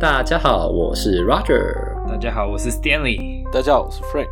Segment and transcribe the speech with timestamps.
[0.00, 1.74] 大家好，我是 Roger。
[2.06, 3.42] 大家好，我是 Stanley。
[3.52, 4.30] 大家好，我是 Frank。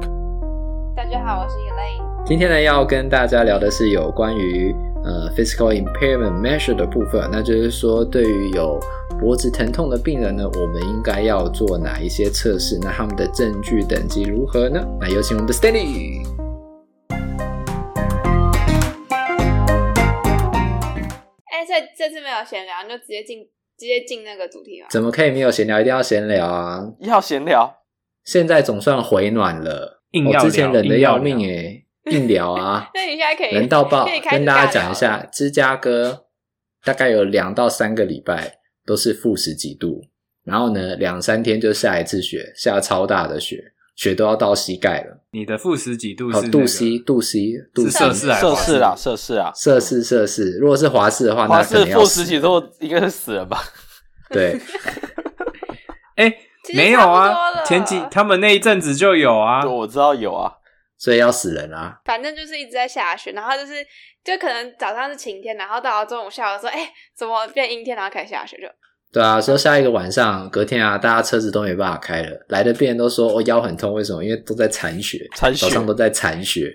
[0.95, 2.25] 大家好，我是 Elaine。
[2.25, 8.79] 今天呢，要跟大家聊的是有关于呃 physical impairment measure 的部分，那就是说，对于有
[9.19, 12.79] 脖子疼痛的病人呢，我们应该要做哪一些测试？
[12.81, 14.81] 那他们的证据等级如何呢？
[15.01, 16.25] 那有请我们的 Stanley。
[21.51, 23.49] 哎、欸，这这次没有闲聊，你就直接进。
[23.79, 24.89] 直接进那个主题啊。
[24.91, 25.81] 怎么可以没有闲聊？
[25.81, 26.85] 一定要闲聊啊！
[27.01, 27.83] 要闲聊。
[28.25, 30.03] 现在总算回暖了。
[30.25, 32.89] 我、哦、之前冷的要命诶，硬聊啊！
[32.95, 36.27] 那你现在可以冷到爆，跟大家讲一下，芝加哥
[36.83, 40.03] 大概有两到三个礼拜都是负十几度，
[40.43, 43.73] 然后呢，两三天就下一次雪，下超大的雪。
[43.97, 45.25] 雪都要到膝盖了。
[45.33, 46.49] 你的负十几度是、那个？
[46.51, 47.39] 度 C 度 C
[47.75, 50.59] 度摄氏啊，摄氏啦，摄氏啊，摄氏摄氏。
[50.59, 53.61] 如果是华氏的话，华氏负十几度，应该是死了吧？
[54.31, 54.61] 对。
[56.17, 56.39] 哎、欸，
[56.75, 60.51] 没有啊，前几他们那一阵子就有啊，对，我知道有啊，
[60.97, 62.01] 所以要死人啊。
[62.05, 63.75] 反正就是一直在下雪，然后就是
[64.25, 68.67] 就可能早上是晴天，然后到了中午下午说，哎、欸，怎么变阴天，然后开始下雪就。
[69.17, 72.29] 对啊，说下一个晚上，隔天啊，大家车子都没办法开了。
[72.49, 74.23] 来的病人都说我、哦、腰很痛，为什么？
[74.23, 76.71] 因为都在铲雪，铲雪，早上都在残血。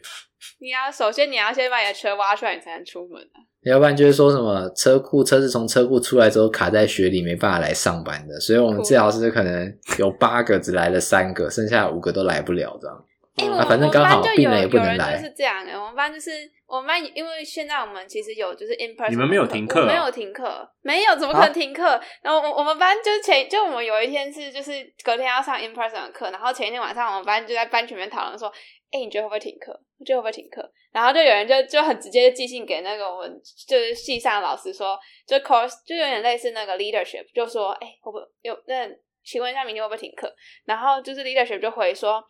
[0.59, 3.45] 你要首先你要先把你的车挖出来，你才能出门啊。
[3.61, 8.39] 要不然就是说什么车库车子从车库出来之后卡在雪里，没办法来上班的。
[8.39, 13.05] 所以我们治疗师可能有八个只来了三个，剩下五个都来不了这样。
[13.37, 15.15] 哎、欸，啊，反正刚好病人也不能来。
[15.15, 16.31] 就是这样的，我们班就是
[16.67, 21.91] 我们班，因为现在我们其实有就是 in person，你们没有停课，没有停课，没有，怎么可能停课？
[21.91, 22.03] 啊？
[22.21, 24.71] 然后我我们班就前就我们有一天是就是
[25.03, 28.49] 隔天要上 in person 的课，然后前一天晚上我们班就在班群里面讨论说，
[28.91, 29.79] 哎、欸，你觉得会不会停课？
[29.97, 30.69] 你觉得会不会停课？
[30.91, 38.89] 然后就有人就就很直接寄信给那个我们就是系上的老师说，就 course 就有点类似那个 leadership，就说，哎、欸，会不会有那
[39.23, 40.29] 请问一下明天会不会停课？
[40.65, 42.21] 然后就是 leadership 就回说。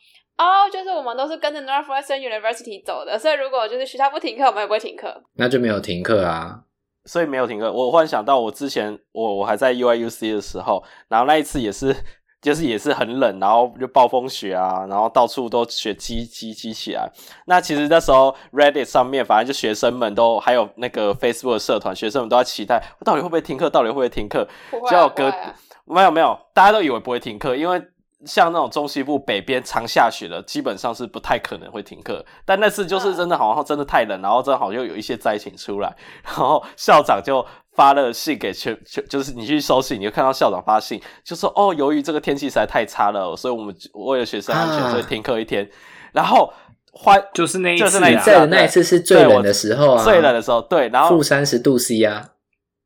[0.42, 5.22] 哦、oh，就是我们都是跟着 Northwestern University 走的，所以如果就是学校不停课，我们也不会停课。
[5.36, 6.62] 那就没有停课啊，
[7.06, 7.72] 所以没有停课。
[7.72, 11.96] 我忽然想到，我之前我我还在 UIUC 的时候，然后那一次也是，
[12.42, 17.08] 就是也是很冷，然后就暴风雪啊，然后到处都雪积积积起来。
[17.46, 23.70] 那其实那时候 Reddit 上面，反正就学生们都还有那个 Facebook 社团，学生们都在期待，到底会不会停课？
[23.70, 24.48] 到底会不会停课？
[24.90, 27.80] 就、啊、隔、啊、没有没有，大家都以为不会停课，因为。
[28.26, 32.24] 像那种中西部北边常下雪的，基本上是不太可能会停课。
[32.46, 45.70] 但那次就是真的，好像真的太冷，然后正好又有一些灾情出来，然后校长就发了信给全全，就是你去收信，你就看到校长发信，就说哦，由于这个天气实在太差了，所以我们为了学生安全，所以停课一天。
[46.12, 46.54] 然后
[46.92, 52.30] 欢就是那一次，就是那一次，在的那一次是最冷的时候啊，最冷的时候，对，然后负三十度 C 啊。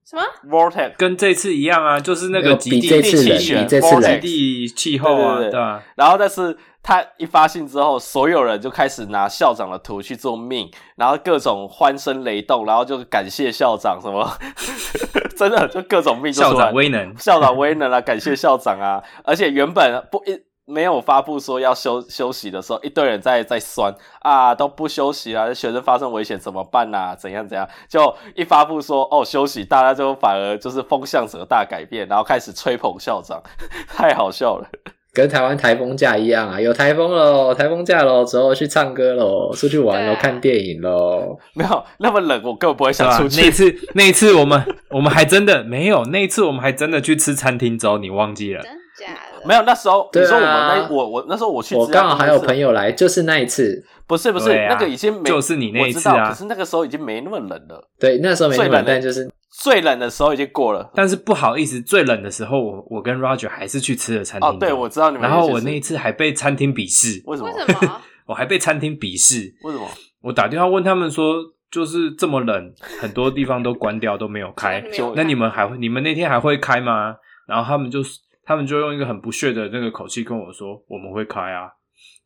[0.07, 3.79] 什么？Vortex 跟这次一样啊，就是那个极地气旋，极
[4.19, 5.83] 地气候啊，对，对，对，对吧？
[5.95, 14.38] 然后但是他一发信之后，所有人就开始拿校长的图去做 meme，然后各种欢声雷动，然后就感谢校长什么，
[15.35, 20.39] 真的就各种 meme，校长威能，校长威能啊，感谢校长啊，而且原本不一。
[20.67, 27.15] 没有发布说要休休息的时候，一堆人在在酸啊，都不休息啊，学生发生危险怎么办啊？
[27.15, 27.67] 怎样怎样？
[27.87, 33.41] 就一发布说哦休息，大家就反而就是风向整个大改变，然后开始吹捧校长，
[33.87, 34.67] 太好笑了，
[35.13, 43.39] 跟台湾台风假一样啊，有台风喽，台风假喽，之后去唱歌喽，出去玩喽，看电影喽，没有那么冷，我根本不会想出去。
[43.43, 48.63] 那次那次我们我们还真的没有，那次我们还真的去吃餐厅粥，你忘记了？
[49.05, 59.29] 假的，没有，那时候、啊、你说我们那我我那时候我去，我刚好还有朋友来，就是那一次，不是不是、啊、那个已经没，就是你那一次啊，可是那个时候已经没那么冷了，对，那时候没那么冷，但就是
[59.61, 67.49] 最冷的时候已经过了，但是不好意思，最冷的时候我我跟 Roger 还是去吃了餐厅，哦，对，我知道你们，然后我那一次还被餐厅鄙视，为什么？
[67.49, 68.01] 为什么？
[68.27, 69.88] 我还被餐厅鄙视，为什么？
[70.21, 71.35] 我打电话问他们说，
[71.69, 77.15] 就是这么冷，很多地方都关掉都没有开， 就那你们还会，你们那天还会开吗？
[77.47, 77.99] 然后他们就。
[78.45, 81.69] 他们就用一个很不屑的那个口气跟我说：“我们会开啊，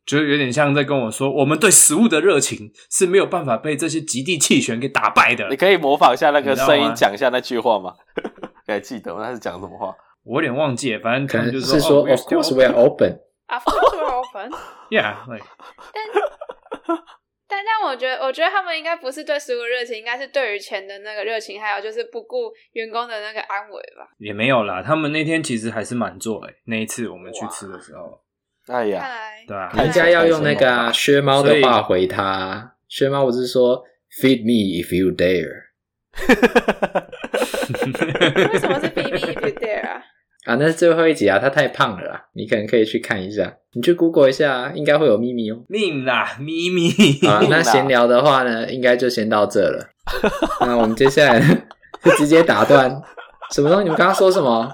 [0.04, 7.94] 就有点像在跟我说，我们对食物的热情是没有办法被这些极地气旋给打败的。”你可以模仿一下那个声音，讲一下那句话吗？
[8.66, 9.24] 你 还记得吗？
[9.24, 9.94] 他是讲什么话？
[10.22, 13.18] 我有点忘记，反正可能就是说，Of course we are open.
[13.48, 14.52] Of course we are open.
[14.90, 15.44] Yeah, like.
[15.92, 16.04] 但
[17.64, 24.08] 但我觉得，我觉得他们应该不是对食物热情，应该是对于钱的那个热情，还有就是不顾员工的那个安危吧。
[24.18, 26.54] 也没有啦，他们那天其实还是满座诶。
[26.64, 28.20] 那一次我们去吃的时候，
[28.66, 29.06] 哎呀，
[29.46, 32.76] 对啊，人家要用那个薛猫的话回他。
[32.88, 33.84] 薛猫不是说
[34.20, 35.70] “Feed me if you dare”？
[38.52, 40.02] 为什么是 “Feed me if you dare” 啊？
[40.46, 45.64] 啊，那是最后一集啊，他太胖了啦，你可能可以去看一下，你去 Google 一下，应该会有秘密哦。
[45.68, 46.90] 秘密啦，秘密。
[47.28, 49.90] 啊，那闲聊的话呢，应该就先到这了。
[50.66, 51.40] 那我们接下来
[52.02, 52.90] 就直接打断。
[53.50, 53.84] 什么东西？
[53.84, 54.72] 你们刚刚说什么？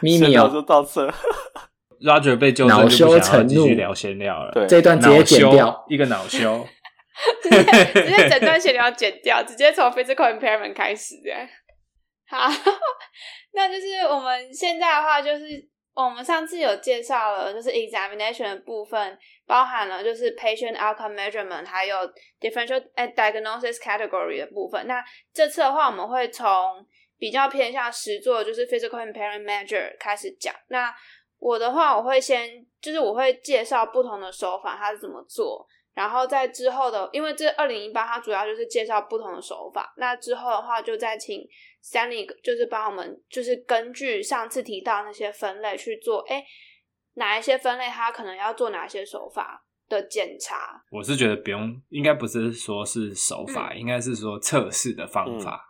[0.00, 1.06] 秘密哦，就到这。
[2.00, 4.52] Roger 被纠正，就不想要继续聊闲聊了。
[4.52, 6.66] 对，这段直接剪掉，一个恼羞。
[7.42, 7.62] 直接
[7.94, 11.40] 直接整段闲聊剪掉，直接从 physical impairment 开始这样。
[12.28, 12.48] 好，
[13.54, 15.44] 那就是我们现在的话，就是
[15.94, 19.16] 我们上次有介绍了，就是 examination 的部分，
[19.46, 21.96] 包含了就是 patient outcome measurement，还有
[22.40, 24.86] differential and diagnosis category 的部分。
[24.86, 25.02] 那
[25.32, 26.84] 这次的话，我们会从
[27.16, 30.52] 比较偏向实作，就是 physical impairment measure 开始讲。
[30.68, 30.92] 那
[31.38, 35.64] 我的话，我会先就是我会介绍不同的手法，它是怎么做。
[35.94, 39.94] 然后在之后的，因为这二零一八它主要就是介绍不同的手法。
[39.96, 41.46] 那之后的话，就再请
[41.84, 46.20] Stanley 就是帮我们，就是根据上次提到那些分类去做。
[46.28, 46.42] 哎，
[47.14, 50.82] 哪一些分类他可能要做哪些手法的检查？
[50.90, 55.62] 我是觉得不用，应该不是说是手法，嗯、应该是说测试的方法。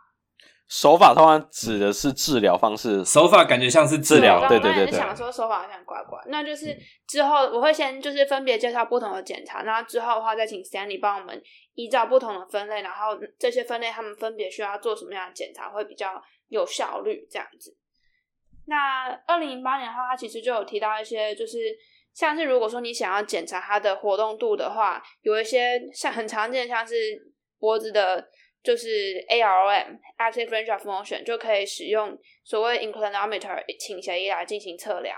[0.65, 4.97] 嗯手法通常指的是治疗方式，手法感觉像是治疗，对对对对。
[4.97, 6.75] 想说手法好像怪怪，那就是
[7.07, 11.39] 之后我会先就是分别介绍不同的检查，那之后的话再请 Stanley 帮我们
[11.75, 17.77] 依照不同的分类，然后这些分类他们分别需要做什么样的检查会比较有效率这样子。
[18.65, 21.59] 那二零零八年的话，他其实就有提到一些，就是
[22.11, 26.95] 像是如果说你想要检查它的活动度的话，有一些像很常见像是
[27.59, 28.27] 脖子的。
[28.65, 28.87] 就是
[29.29, 35.17] AROM（Active Range of Motion） 就可以使用所谓 inclinometer 倾斜仪来进行测量。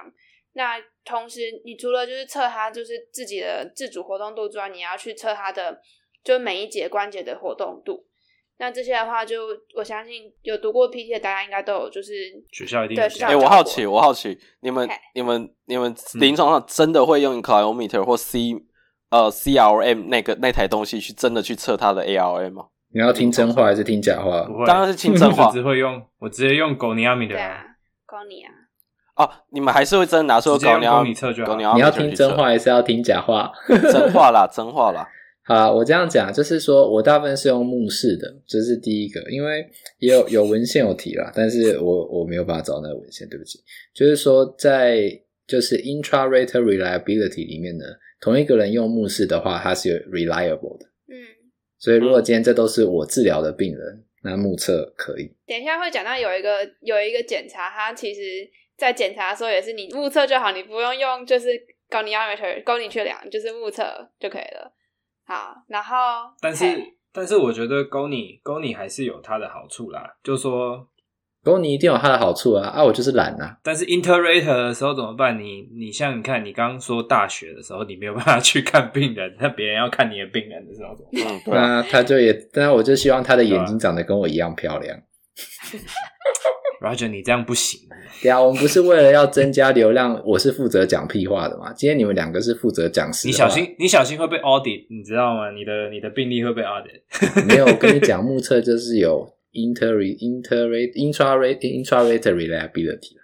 [0.54, 5.80] 那同时，你除了就是测它就是自己的自主活动度之外，你要去测它的
[6.24, 8.06] 就每一节关节的活动度。
[8.60, 12.12] 那这些的话，就我相信有读过 PT 的大家应该都有，就是
[12.52, 13.06] 学校一定对。
[13.24, 14.98] 哎、欸，我好奇，我好奇，你们、Okay.
[15.14, 18.56] 你们你们临床上真的会用 inclinometer 或 C
[19.12, 22.70] 呃 CRM 那个那台东西去真的去测它的 ARM 吗？
[22.98, 24.42] 你要听真话还是听假话？
[24.46, 25.46] 不会，当然是听真话。
[25.50, 27.28] 我只会用，我直接用 goniometer。
[27.28, 27.64] 对啊
[28.08, 28.50] ，gonia。
[29.16, 31.76] 哦，你们还是会真的拿出 goniometer？
[31.76, 33.52] 你要听真话还是要听假话？
[33.70, 35.08] 真话啦，真话啦。
[35.46, 39.64] 好，我这样讲就是说我大部分是用目视的，这是第一个，因为
[40.00, 43.60] 也有有文献有提啦，但是我我没有办法找那个文献，对不起。
[43.94, 45.08] 就是说在
[45.46, 47.86] 就是 intra-rater reliability 里面呢，
[48.20, 50.88] 同一个人用目视的话，它是有 reliable 的。
[51.78, 55.32] 所以，如果今天这都是我治疗的病人，嗯、那目测可以。
[55.46, 58.22] 等一下会讲到有一个有一个检查，它其实
[58.76, 61.50] 在检查的时候也是你目测就好，你不用用就是
[61.90, 63.84] goniometer 勾你去量，就是目测
[64.20, 64.74] 就可以了。
[65.26, 65.96] 好，然后
[66.42, 66.66] 但是
[67.12, 70.88] 但是我觉得高你高你还是有它的好处啦，就是说。
[71.48, 72.68] 不过你一定有它的好处啊！
[72.68, 73.58] 啊，我就是懒啊。
[73.64, 75.40] 但是 inter-rater 的时候怎么办？
[75.40, 81.56] 你你像你看，你刚刚说大学的时候，你没有办法去看病人，那别人要看你的病人的时候怎么办？
[81.56, 84.98] 那，他就也，但我就希望他的眼睛长得跟我一样漂亮。
[86.82, 87.80] Roger，你这样不行。
[88.22, 91.72] 对啊，我们不是为了要增加流量，我是负责讲屁话的嘛。
[91.72, 93.26] 今天你们两个是负责讲实。
[93.26, 95.50] 你小心，你小心会被 audit，你知道吗？
[95.52, 97.46] 你的你的病例会被 audit。
[97.48, 99.37] 没有，我跟你讲，目测就是有。
[99.58, 103.18] Inter inter intra intra-rater reliability。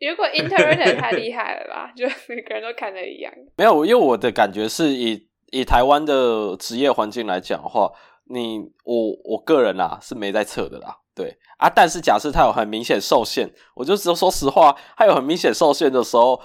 [0.00, 3.32] 如果 inter-rater 太厉害了吧， 就每个人都看的一样。
[3.56, 7.92] 没有，因为我的感觉是以以台湾的职业环境来讲的话，
[8.30, 10.96] 你我我个人啦是没在测的啦。
[11.14, 16.40] 对啊，但是假设它有很明显受限，我就只说实话，它有很明显受限的时候，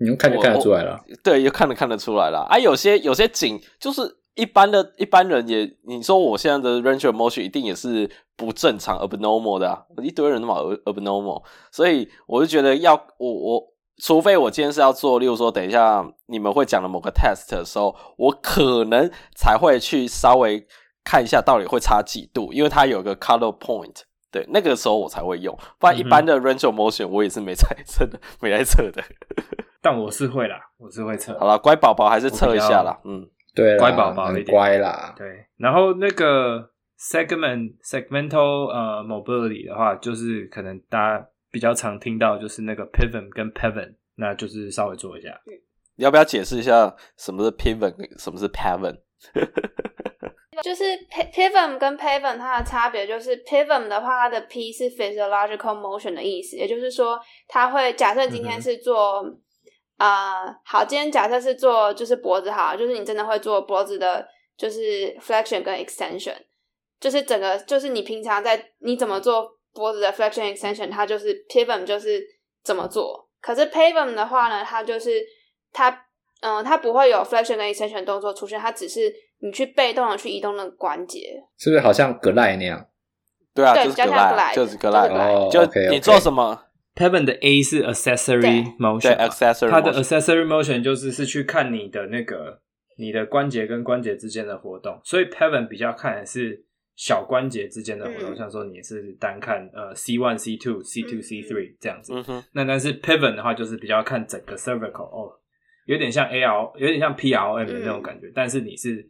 [0.00, 0.98] 你用看就看得出来了。
[1.22, 2.46] 对，又看得看得出来了。
[2.48, 4.16] 啊，有些有些景就是。
[4.38, 11.42] 一般的一般人也，你说我现在的 range of motion 一定也是不正常 abnormal 的啊，一堆人都嘛 abnormal，
[11.72, 13.62] 所以我就觉得要我我，
[14.00, 20.64] 除非我今天是要做，例如说等一下你们会讲的某个 test 的时候，我可能才会去稍微
[21.02, 29.02] 看一下到底会差几度，因为它有个 color point，对，那个时候我才会用，不然一般的 range of motion 我也是没在测的， 没在测的。
[29.82, 31.36] 但我是会啦，我是会测。
[31.40, 33.28] 好了，乖宝宝还是测一下啦，嗯。
[33.58, 35.12] 对，乖宝宝很乖啦。
[35.16, 45.28] 对，然后那个 segment segmental 呃 mobility 的话，就是可能大家比较常听到，就是那个 pivot 跟 pavement，那就是稍微做一下。
[45.96, 48.98] 你要不要解释一下什么是 pivot，什么是 pavement？
[50.62, 59.24] 就是 pivot 跟 pavement 它的差别就是 pivot 的话，它的 p 是 physiological motion 的意思，也就是说，它会假设今天是做。
[59.24, 59.40] 嗯
[59.98, 64.26] 啊，uh, 好，今天假设是做就是脖子好，就是你真的会做脖子的，
[64.56, 66.36] 就是 flexion 跟 extension，
[66.98, 72.24] 就是整个就是你平常在你怎么做脖子的 flexion extension，它就是 pivot 就是
[72.64, 75.22] 怎么做，可是 Pavement 的话呢，它就是
[75.72, 75.90] 它，
[76.40, 82.86] 嗯、呃，它不会有 flexion 跟 extension 动作出现，它只是你去被动的去移动那个关节，是不是好像 Glide 那样？
[83.54, 86.66] 对啊，对就是 Glide，就是 Glide，哦，就你做什么
[86.98, 92.60] ？Pavement 的 A 是 accessory motion，对，accessory，它的 accessory motion 就是是去看你的那个
[92.96, 96.64] 你的关节跟关节之间的活动，所以 Pavement 比较看的是
[96.96, 105.30] 小关节之间的活动，嗯、像说你是单看呃 C one C two C two C three 这样子，嗯、那但是 Pavement 的话就是比较看整个 cervical 哦，
[105.86, 109.08] 有点像 A L，有点像 P R M 的那种感觉，嗯、但是你是。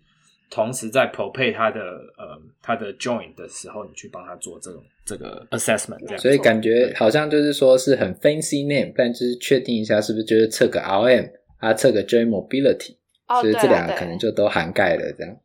[0.51, 1.81] 同时在 propay 它的
[2.17, 15.37] 呃它的 joint 的时候，你去帮他做这种这个 assessment，这样，所以感觉好像就是说是很 fancy name，但就是确定一下是不是就是测个 RM 啊，测个 joint mobility，哦，所以这两个可能就都涵盖了这样。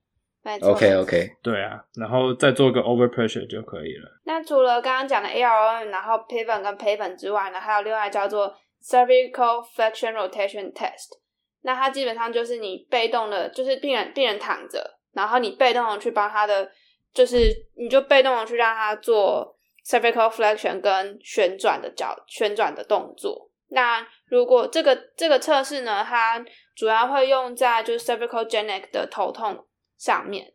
[0.61, 4.11] OK OK，对啊，然后再做个 over pressure 就可以了。
[4.25, 11.22] 那除了刚刚讲的 AROM，然后 pivot 跟 pavement 之外呢，还有另外叫做 cervical flexion rotation test。
[11.65, 16.69] 那它基本上就是你被动的，就是病人病人躺着，然后你被动的去帮他的，
[17.13, 17.37] 就是
[17.77, 23.49] 你就被动的去让他做 cervical flexion 跟旋转的脚旋转的动作。
[23.69, 26.43] 那如果这个这个测试呢，它
[26.75, 29.65] 主要会用在就是 cervicalgenic 的头痛
[29.97, 30.51] 上面。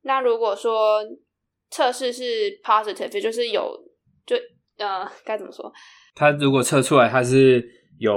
[0.00, 1.04] 那如果说
[1.68, 3.78] 测试是 positive，就是有
[4.24, 4.34] 就
[4.78, 5.70] 呃该怎么说？
[6.14, 7.62] 它如果测出来它是
[7.98, 8.14] 有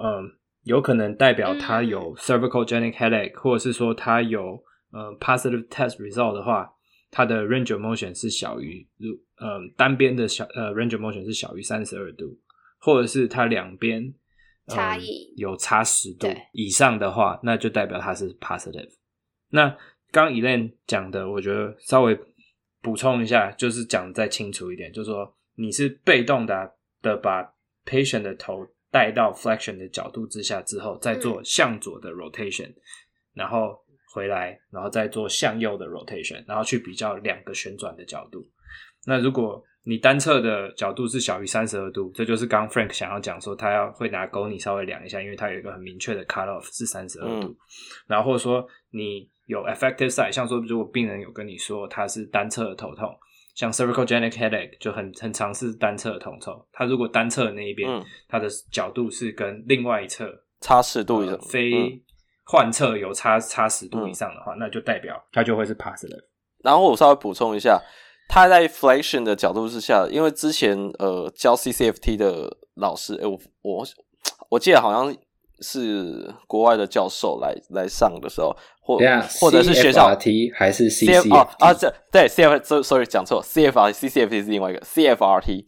[0.00, 0.35] 嗯。
[0.66, 6.68] 有可能代表他有 cervicalgenic headache，、嗯、或者是说他有呃 positive test result 的话，
[7.12, 12.36] 他的 range of motion 是小于如，呃单边的小呃 range of motion 是小于三十二度，
[12.80, 14.12] 或者是他两边
[14.66, 18.90] 差异有差十度以上的话，那就代表他是 positive。
[19.50, 19.72] 那
[20.10, 22.18] 刚 Elaine 讲的，我觉得稍微
[22.82, 27.54] 补充一下，就是讲再清楚一点，就是说你是被动的的把
[27.84, 28.66] patient 的头。
[28.96, 32.74] 带到 flexion 的角度之下之后，再做向左的 rotation，、嗯、
[33.34, 33.78] 然后
[34.14, 38.42] 回来，然后再做向右的 rotation，然后去比较两个旋转的角度。
[39.06, 47.48] 那如果你单侧的角度是小于三十二度，这就是刚 Frank 想要讲说他要会拿钩你稍微量一下，因为他有一个很明确的 cut off 是三十二度。
[47.48, 47.56] 嗯、
[48.06, 53.14] 然后或者说你有 effective side，像说如果病人有跟你说他是单侧的头痛。
[53.56, 62.04] 像 cervicogenic headache 就很很常是单侧的头痛，它如果单侧的那一边，嗯、它的角度是跟另外一侧差十度以上，呃、非
[62.44, 66.22] 患侧有差差十度以上的话，嗯、那就代表它就会是 positive。
[66.62, 67.82] 然后我稍微补充一下，
[68.28, 73.86] 它在 flexion 的角度之下，因为之前呃教 CCFT 的老师，哎、欸、我我
[74.50, 75.16] 我记得好像。
[75.60, 78.98] 是国外的教授来来上的时候，或
[79.40, 85.64] 或者是学校 CFRT 还是 CCFT 啊啊这对 CF，sorry 讲错，CFRT CCFT 是另外一个 CFRT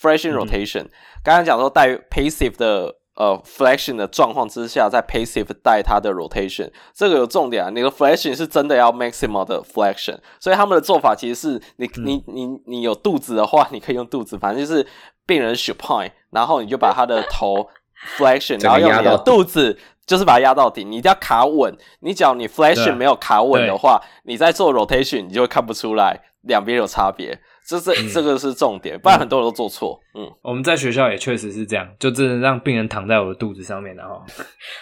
[0.00, 0.86] flexion rotation。
[1.22, 7.70] 刚刚讲说带 passive 的呃 flexion 的状况之下，在 passive 带它的 rotation，这个有重点啊。
[7.70, 14.86] 你的 flexion 是真的要 maximum 的 flexion，所以他们的做法其实是你你你你有肚子的话，你可以用肚子，反正就是
[15.26, 17.68] 病人 supine，然后你就把他的头。
[18.16, 21.76] flexion，然后用你的肚子，就是把它压到底，你一定要卡稳。
[22.00, 27.38] 你只要你 flexion 没有卡稳的话，你在做 rotation，你就会看不出来两边有差别。
[27.66, 30.00] 这这这个是重点，不然很多人都做错。
[30.14, 34.20] 嗯，我们在学校也确实是这样，就真的让病人躺在我的肚子上面，然 后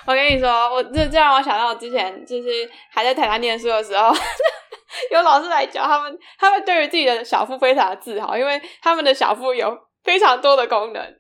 [0.07, 2.49] 我跟你说，我这这让我想到我之前就是
[2.91, 4.11] 还在台湾念书的时候，
[5.13, 11.03] 有老师来教他们，他们对于自己的小腹非常的自豪，因为他们的小腹有非常多的功能。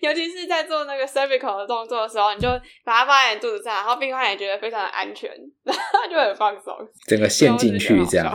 [0.00, 2.48] 尤其是在做那个 cervical 的动作的时候，你就
[2.84, 5.30] 把它放在你肚子上，然后病患也觉得非常的安全，
[5.64, 6.74] 然后就很放松，
[7.06, 8.32] 整个陷进去这样，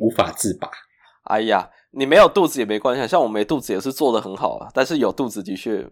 [0.00, 0.70] 无法自拔。
[1.24, 5.82] 哎呀，你没有肚子也没关系，像我没肚子也是做的很好啊，但是有肚子的确，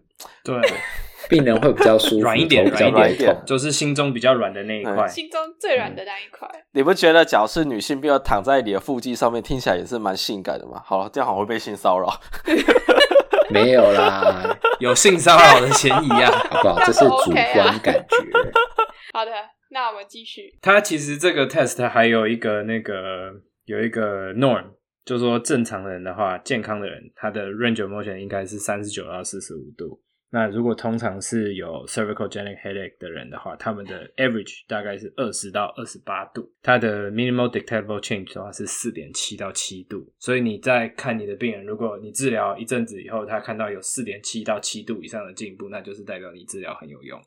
[0.43, 0.55] 对，
[1.27, 6.47] 病人会比较舒服，软一点，软一点，就是心中比较软的那一块，心中最软的那一块。
[6.73, 10.79] 你不觉得，假如是女性病人躺在你的腹肌上面，听起来也是蛮性感的吗？
[10.85, 12.07] 好了，这样好像会被性骚扰。
[13.51, 16.79] 没有啦，有性骚扰的嫌疑啊， 好不好？
[16.85, 18.17] 这是主观感觉。
[19.13, 19.31] 好的，
[19.69, 20.57] 那我们继续。
[20.61, 23.31] 它其实这个 test 还有一个那个
[23.65, 24.63] 有一个 norm，
[25.05, 30.01] 就是说正常人的话，健康的人，他的 range of motion 应该是三十九到四十五度。
[30.33, 40.03] 那如果通常是有 cervicalgenic headache 的人的话，他们的 average 大概是二十到二十八度，它的 minimal detectable change 的话是四点七到七度。
[40.17, 47.21] 所以你在看你的病人，如果你治疗一阵子以后，他看到有四点七到七度以上的进步，那就是代表你治疗很有用。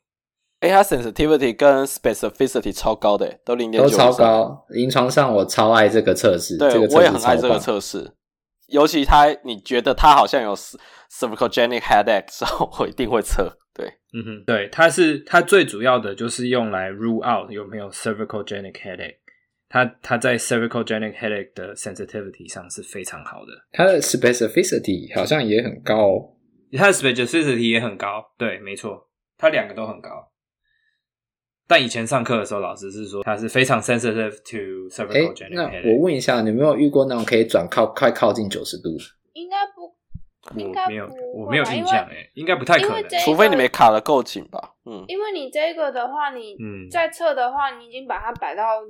[0.58, 4.66] 哎，它 sensitivity 跟 specificity 超高的，都零点九，都超高。
[4.70, 8.10] 临床上我超爱这个测试，对，这个测试我也很爱这个测试。
[8.68, 13.56] 尤其他你觉得他好像有 cervicogenic headache 时候，我一定会测。
[13.75, 19.16] 对，嗯哼，对，它是它最主要的就是用来 rule out 有没有 cervicogenic headache。
[19.68, 26.37] 它它在 cervicogenic headache 的 sensitivity 上是非常好的，它的 specificity 好像也很高，
[26.73, 30.11] 它的 specificity 也很高，对，没错，它两个都很高。
[31.66, 35.82] 但以前上课的时候，老师是说他是非常 sensitive to cervicogenic headache。
[35.82, 38.90] 那我问一下，你有没有遇过那种可以转靠快靠近九十度？
[39.32, 44.75] 应该不，应该没有，我没有印象哎，应该不太可能，除非你没卡的够紧吧。
[44.85, 46.56] 嗯，因为你这个的话，你
[46.90, 48.82] 在测的话，你已经把它摆到。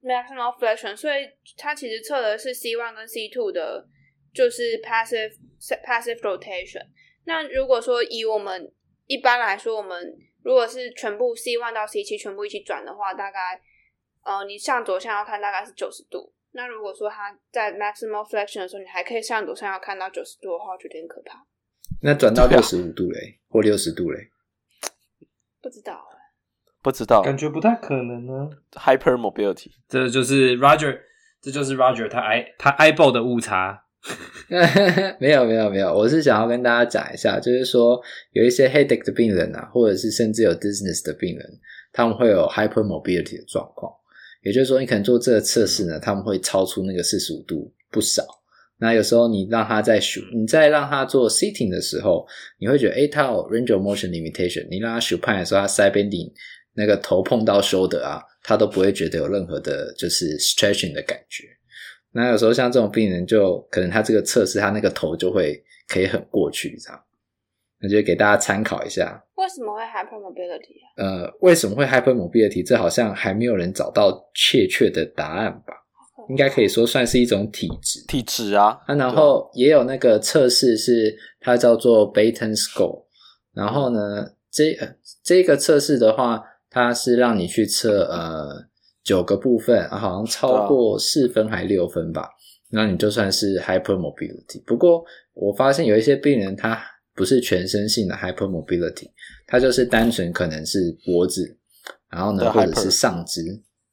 [0.00, 3.84] Maximal flexion，所以它其实测的是 C one 跟 C two 的，
[4.32, 5.32] 就是 passive
[5.84, 6.86] passive rotation。
[7.24, 8.72] 那如果说以我们
[9.08, 13.60] 一般来说，我们如果是全部 C one 到 C 七全部一起转的话，大概
[14.22, 16.32] 呃，你向左向右看大概是九十度。
[16.52, 21.44] 那如果说它在 maximum flexion 的时候，你还可以向左向右看到九十度的话，我觉得很可怕。
[22.02, 24.30] 那转到六十五度嘞，或六十度嘞？
[25.60, 26.06] 不知道。
[26.80, 28.48] 不知道，感觉不太可能呢。
[28.72, 31.00] Hypermobility，这就是 Roger，
[31.40, 33.84] 这就是 Roger 他 i 他 eyeball 的误差。
[35.20, 38.00] 没有没有没有，我是想要跟大家讲一下，就是说
[38.32, 41.58] 有一些 headache 的病人啊，或者是甚至有 dizziness 的病人，
[41.92, 43.92] 他们会有 hypermobility 的状况。
[44.42, 48.24] 也就是说，你可能做这个测试呢，他们会超出那个四十五度不少。
[48.80, 52.24] 那有时候你让他在数，你在让他做 sitting 的时候，
[52.58, 54.66] 你会觉得，诶，他有 range of motion limitation。
[54.70, 56.32] 你让他 supine 的时候，他 side bending。
[56.74, 61.57] 那个头碰到 shoulder 啊，他都不会觉得有任何的，就是 stretching 的感觉。
[62.12, 67.00] 那有时候像这种病人，就可能他这个测试，他那个头就会可以很过去，这样。
[67.80, 69.22] 那就给大家参考一下。
[69.36, 70.88] 为什么会 hypermobility 啊？
[70.96, 72.66] 呃，为什么会 hypermobility？
[72.66, 75.74] 这好像还没有人找到确切的答案吧？
[76.28, 78.04] 应该可以说算是一种体质。
[78.08, 78.80] 体质啊。
[78.86, 83.04] 啊，然后也有那个测试是它叫做 Batten score。
[83.52, 84.76] 然后呢，这
[85.22, 86.42] 这个测试的话。
[86.70, 88.67] 它是让你去测呃
[89.08, 92.28] 九个部分啊，好像超过四分还六分吧，
[92.70, 94.62] 那你就算是 hypermobility。
[94.66, 96.78] 不过我发现有一些病人他
[97.14, 99.08] 不是全身性的 hypermobility，
[99.46, 101.56] 他就是单纯可能是脖子，
[102.10, 103.40] 然后呢或者是上肢，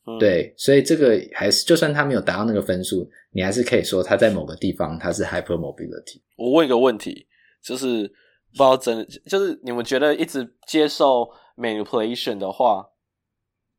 [0.06, 6.20] 嗯，对，所以这个还是就算他没有达到那个分数，你还是可以说他在某个地方他是 hypermobility。
[6.36, 7.26] 我问一个问题，
[7.64, 8.06] 就是
[8.52, 11.30] 不知道真，就是你们觉得一直接受。
[11.58, 12.86] manipulation 的话，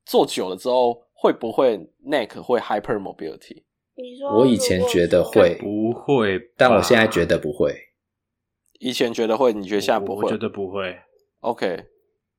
[0.07, 3.64] 做久了之后会不会 neck 会 hypermobility？
[3.94, 7.74] 你说我以前觉得会，不会，但我现在觉得不会。
[8.79, 10.24] 以前觉得会，你觉得现在不会？
[10.24, 10.94] 我觉得不会。
[11.40, 11.87] OK，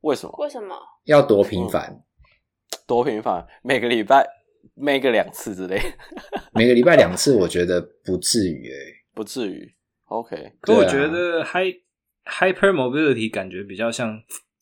[0.02, 0.36] 为什么？
[0.38, 0.76] 为什么？
[1.06, 1.92] 要多频繁？
[1.92, 3.46] 嗯、多频繁？
[3.64, 4.24] 每个礼拜，
[4.76, 5.82] 每个两次之类。
[6.54, 9.76] 每个礼拜两次，我觉得不至于诶，不至于。
[10.06, 11.82] OK，可我觉得 hy
[12.26, 14.22] hypermobility 感觉比较像。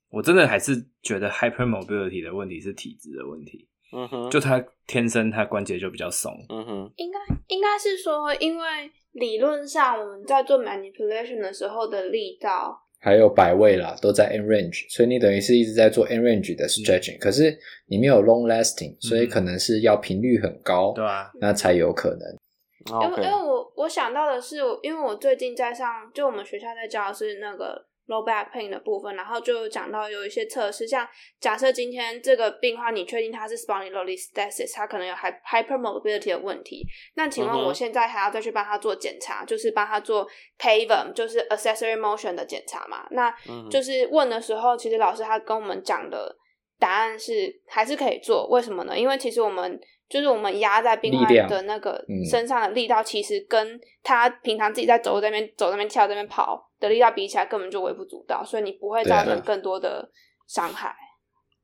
[0.10, 3.68] 我真的还是觉得 hypermobility 的问题是体质的问题。
[3.94, 6.32] 嗯哼，就他天生他关节就比较松。
[6.50, 8.66] 嗯哼，应该应该是说，因为
[9.14, 23.02] 理论上我们在做 manipulation 的时候的力道还有摆位啦，都在 end range，所以你等于是一直在做 end range 的 stretching，、嗯、可是你没有 long lasting，所以可能是要频率很高，对、嗯、啊，那才有可能。
[23.04, 27.86] 因为因为我我想到的是，因为我最近在上，就我们学校在教的是那个。
[28.08, 31.08] Low back pain 的部分，然后就讲到有一些测试，像
[31.40, 40.28] 假设今天这个病患你确定他是 spondylolisthesis，他可能有 hypermobility 的问题，那请问我现在还要再去帮他做检查，就是帮他做
[40.60, 43.08] PAVM，就是 accessory motion 的检查嘛？
[43.12, 43.34] 那
[43.70, 46.36] 就是问的时候，其实老师他跟我们讲的
[46.80, 48.98] 答案是还是可以做，为什么呢？
[48.98, 49.80] 因为其实我们。
[50.08, 60.10] 就是我们压在病患的那个身上的力道，其实跟他平常自己在走这边走那边跳这边跑的力道比起来，根本就微不足道，所以你不会造成更多的
[60.48, 60.96] 伤害。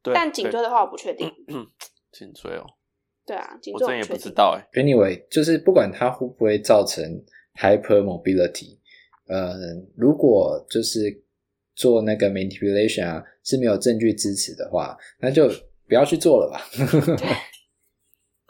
[0.01, 1.31] 对，但颈椎的话，我不确定。
[1.47, 1.65] 嗯，
[2.11, 2.65] 颈椎哦。
[3.23, 4.81] 对啊，颈椎我真也不知道哎。
[4.81, 7.03] Anyway，就是不管它会不会造成
[7.55, 8.79] hypermobility，
[9.27, 9.53] 呃，
[9.95, 11.23] 如果就是
[11.75, 15.47] 做那个 manipulation 啊是没有证据支持的话，那就
[15.87, 16.59] 不要去做了吧。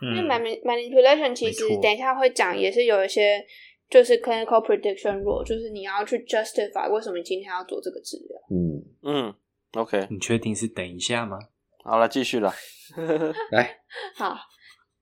[0.01, 0.21] 因为
[0.63, 3.45] manipulation 其实等一下会讲，也是有一些
[3.89, 8.41] 就是 clinical prediction rule，就是你要去 justify 为什么你今天要做这个治疗。
[8.49, 9.33] 嗯嗯
[9.73, 11.37] ，OK，你确定是等一下吗？
[11.83, 12.53] 好了，继续了，
[13.51, 13.79] 来，
[14.15, 14.35] 好，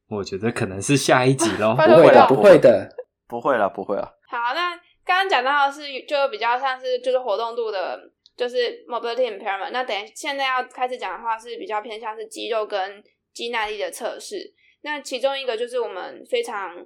[0.10, 2.90] 我觉得可能是下一集喽， 不会的，不会的，
[3.28, 4.18] 不会了，不会了。
[4.28, 8.00] 好，那刚刚讲到的是就比较像是就是活动度的，
[8.36, 9.72] 就是 mobility impairment。
[9.72, 14.54] 那等一现在要开始讲的话是比较偏向是肌肉跟肌耐力的测试。
[14.82, 16.86] 那其中一个就是我们非常，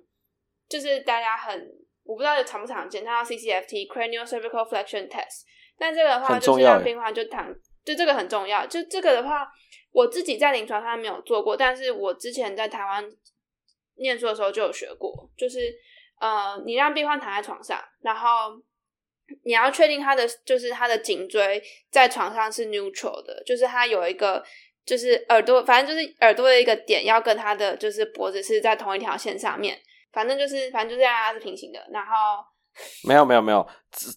[0.67, 1.69] 就是大家很
[2.03, 5.43] 我不知道常不常见，它叫 CCFT Cranial Cervical Flexion Test。
[5.79, 7.53] 那这个的话就是让病患就躺，
[7.84, 8.65] 就这个很重要。
[8.65, 9.47] 就这个的话，
[9.91, 13.03] 我自己在临床上没有做过，但是我之前在台湾
[13.95, 15.29] 念书的时候就有学过。
[15.38, 15.73] 就是
[16.19, 18.29] 呃，你让病患躺在床上，然后
[19.43, 24.43] 你要确定他的就是他的颈椎在床上是 neutral 的，就是他有一个
[24.86, 29.78] 就是耳朵，反正就是耳朵的一个点要跟他的就是脖子是在同一条线上面。
[30.12, 32.10] 反正就是反正就这样它是平行的，然后。
[33.08, 33.67] 没有没有没有，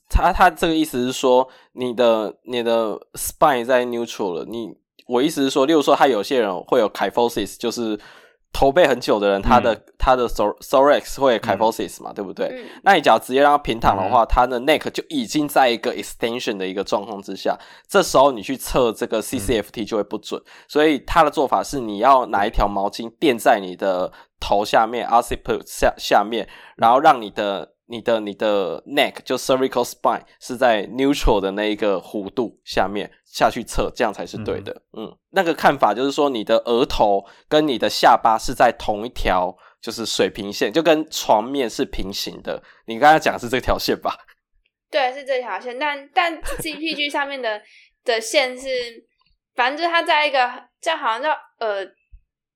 [0.08, 4.46] 他他这个意思是说，你的你的 spine 在 neutral 了。
[4.46, 4.70] 你
[5.06, 7.98] 我意思是说，例如说，他有些人会有 kyphosis，就是
[8.56, 12.48] 驼背很久的人，他的、嗯、他的 thorax 会 kyphosis 嘛，嗯、对不对？
[12.54, 17.54] 嗯、那你只要直接让他平躺的话，嗯、他的 neck 就已经在一个 extension 的一个状况之下，
[17.86, 20.40] 这时候你去测这个 CCFT 就会不准。
[20.40, 27.75] 嗯、所以他的做法是，你要拿一条毛巾垫在你的头下面 occiput 下下面，然后让你的。
[27.88, 34.72] 你的你的 neck 就 cervical spine 是在 neutral 的那一个弧度下面下去测，这样才是对的。
[34.92, 42.60] 嗯，嗯，那个看法就是说，你的额头跟你的下巴是在同一条就是水平线，就跟床面是平行的。
[42.86, 44.16] 你刚才讲的是这条线吧？
[44.90, 45.78] 对，是这条线。
[45.78, 47.62] 但但 CPG 上面的
[48.04, 48.68] 的线是，
[49.54, 51.84] 反正就是它在一个这好像叫呃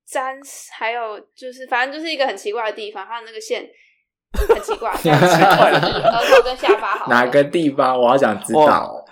[0.09, 0.41] 粘，
[0.73, 3.69] 还有就是反正就是一个很奇怪的地方，它的那个线。
[4.33, 7.11] 很奇怪，很奇怪，额头跟下巴好。
[7.11, 7.99] 哪个地方？
[7.99, 9.05] 我好想知道。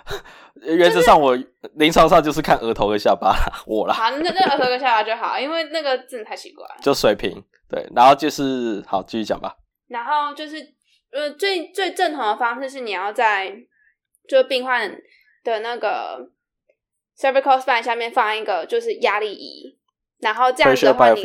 [0.61, 1.37] 原则上，我
[1.75, 3.33] 临床上就是看额头跟下巴
[3.65, 3.93] 我啦。
[3.93, 6.65] 好，那那额头跟下巴就好，因为那个真的太奇怪。
[6.81, 9.55] 就水平对，然后就是好，继续讲吧。
[9.87, 10.57] 然后就是
[11.11, 13.53] 呃，最最正统的方式是你要在
[14.27, 14.89] 就病患
[15.43, 16.29] 的那个
[17.17, 19.77] cervical spine 下面放一个就是压力仪，
[20.19, 21.21] 然后这样子的话你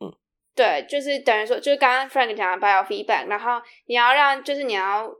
[0.00, 0.12] 嗯。
[0.54, 5.10] 对，就是等于说，就是刚刚 Frank 讲的 biofeedback，然后你要让，就是你要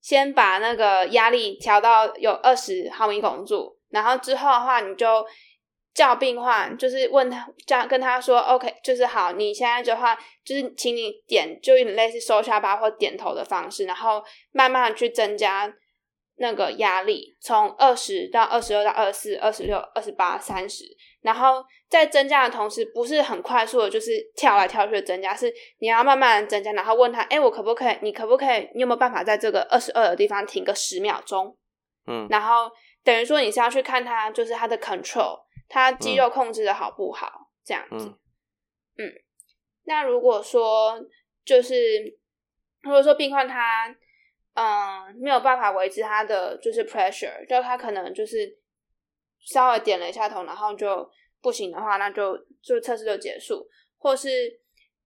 [0.00, 5.24] 先把那个压力调到有二十毫米汞柱，然后之后的话，你就
[5.94, 15.72] 叫病患，就是问他，这样跟他说，OK，就是好，你现在的话，就是请你点，就有点类似收下巴或点头的方式，然后慢慢去增加
[16.36, 20.84] 那个压力，从二十到二十二到二十四、二十六、二十八、三十。
[21.22, 27.98] 然后在增加的同时，不是很快速的，就是跳来跳去的增加，是你要慢慢的增加，然后问他，哎，我可不可以？
[28.00, 28.70] 你可不可以？
[28.74, 31.56] 你有没有办法在这个二十二的地方停个十秒钟？
[32.06, 32.70] 嗯，然后
[33.02, 37.26] 等于说你是要去看他，就是他的 control，他肌肉控制的好不好？
[37.26, 38.06] 嗯、这样子。
[38.98, 39.10] 嗯，
[39.84, 41.00] 那如果说
[41.44, 42.16] 就是
[42.82, 43.92] 如果说病患他
[44.56, 48.58] 嗯没有办法维持他的就是 pressure，就他可能就是。
[49.48, 51.08] 稍微点了一下头，然后就
[51.40, 53.64] 不行的话，那就就测试就结束。
[53.96, 54.28] 或是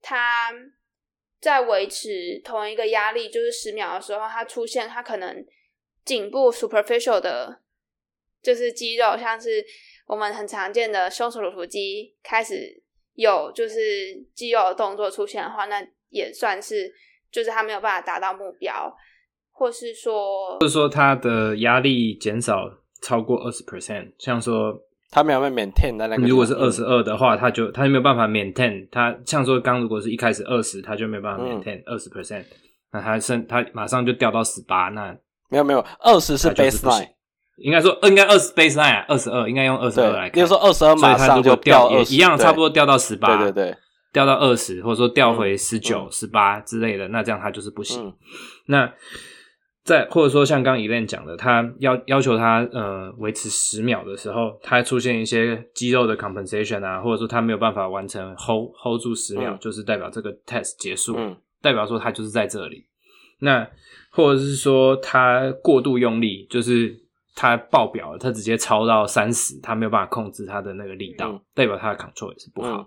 [0.01, 0.51] 他
[1.39, 5.45] 在维持同一个压力，就是十秒的时候，他出现他可能
[6.07, 7.61] 颈部 superficial 的，
[8.43, 9.63] 就是肌肉，像是
[10.07, 12.83] 我们很常见的胸锁乳突肌开始
[13.13, 16.91] 有就是肌肉的动作出现的话，那也算是
[17.31, 18.91] 就是他没有办法达到目标，
[19.61, 22.69] 或是说，或者说他的压力减少。
[23.03, 24.79] 超过二十 percent，像说
[25.11, 26.29] 他没有办法 maintain 的那个。
[26.29, 28.87] 如果是二十二的话，他就他就没有办法 maintain。
[28.93, 32.45] 他像说刚如果是一开始二十，他就没有办法 maintain 二十 percent。
[32.93, 34.91] 那他剩他马上就掉到十八。
[34.91, 35.17] 那
[35.49, 37.09] 没有没有，二十是 baseline，
[37.57, 40.33] 应该说应该二十 baseline 啊，二十二应该用二十二来看。
[40.33, 43.39] 比如说二十二马上就掉也一样，差不多掉到十八。
[43.39, 43.77] 对对对，
[44.13, 48.13] 掉到二十，或者说掉回十九、十八之类的，那这样他就是不行。
[48.67, 48.93] 那。
[49.91, 62.87] 在或者说像刚刚 Elaine 讲的，他要要求他呃维持十秒的时候，他出现一些肌肉的 compensation 啊，或者说他没有办法完成 hold hold 住十秒，嗯、就是代表这个 test 结束，嗯、代表说他就是在这里。
[63.41, 63.69] 那
[64.13, 66.97] 或者是说他过度用力，就是
[67.35, 72.77] 他爆表了，他直接超到三十，他没有办法控制他的那个力道，嗯、代表他的 control 也是不好。
[72.77, 72.87] 嗯、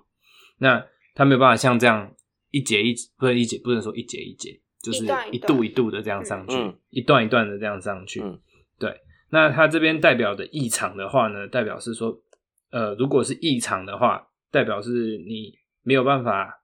[0.60, 0.86] 那
[1.16, 2.10] 他没有办法像这样
[2.52, 4.58] 一节一不是一节，不能说一节一节。
[4.84, 8.22] 就是一度一度的这样上去，嗯、一段一段的这样上去。
[8.22, 8.38] 嗯、
[8.78, 8.94] 对，
[9.30, 12.22] 那它这边代表的异常的话呢，代表是说，
[12.70, 14.92] 呃，如果是异常的话，代表是
[15.26, 16.62] 你没有办法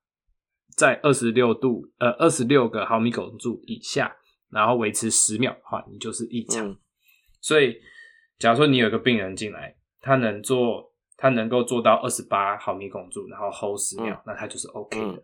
[0.76, 4.14] 在二十六度，呃，二十六个毫米汞柱以下，
[4.50, 6.68] 然后维持十秒的话，你就是异常。
[6.68, 6.78] 嗯、
[7.40, 7.78] 所以，
[8.38, 15.08] 假如说你有一个病人进来，他能做，他能够做到二十八毫米汞柱，然后 hold 十秒，嗯、那他就是 OK 的。
[15.14, 15.24] 嗯、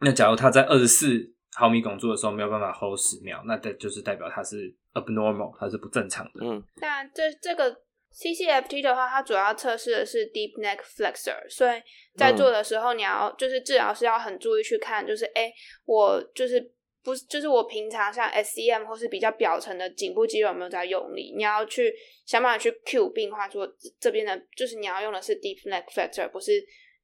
[0.00, 6.44] 那假如他在二十四毫米汞柱的时候没有办法 hold 十秒，那这就是代表它是 abnormal，它是不正常的。
[6.44, 7.74] 嗯，那这这个
[8.12, 11.80] CCFT 的话，它主要测试的是 deep neck flexor，所以
[12.14, 15.50] 在做的时候，你要、嗯、就是治疗师要很注意去看，就是哎，
[15.86, 16.60] 我就是
[17.02, 21.32] 不是，就是我平常像 SCM 或是比较表层的颈部肌肉有没有在用力？
[21.34, 21.90] 你要去
[22.26, 23.66] 想办法去 cue 病患说
[23.98, 26.52] 这边的，就是你要用的是 deep neck flexor，不是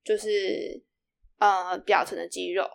[0.04, 0.82] 就是
[1.38, 2.68] 呃表层的肌肉。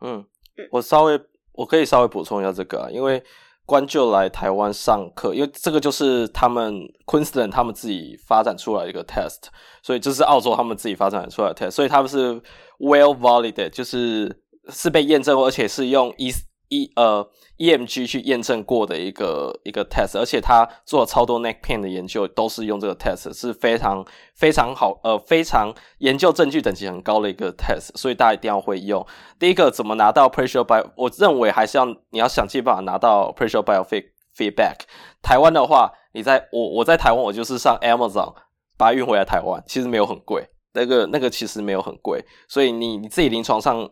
[0.00, 0.24] 嗯，
[0.70, 1.20] 我稍微
[1.52, 3.22] 我可以稍微补充一下这个啊，因为
[3.64, 6.74] 关就来台湾上课，因为这个就是他们
[7.06, 9.48] Queensland 他们自己发展出来一个 test，
[9.82, 12.40] 所以就是澳洲他们自己发展出来的 test，所以他们是
[12.78, 14.42] well validated，就是。
[14.70, 16.30] 是被验证过，而且是用 E
[16.70, 17.26] E 呃
[17.56, 24.04] EMG 去验证过的一个一个 test，而且他做了超多 neck pain 的研究，都是用这个 test，是非常
[24.34, 29.04] 非常好呃非常研究证据等级很高的一个 test，所以大家一定要会用。
[29.38, 30.90] 第一个怎么拿到 pressure bio？
[30.96, 34.80] 我认为还是要你要想尽办法拿到 pressure biofeedback。
[35.22, 38.34] 台湾的话，你在我我在台湾，我就是上 Amazon
[38.76, 43.88] 把它运回来台湾，其实没有很贵，那个那个其实没有很贵，所以你你自己临床上。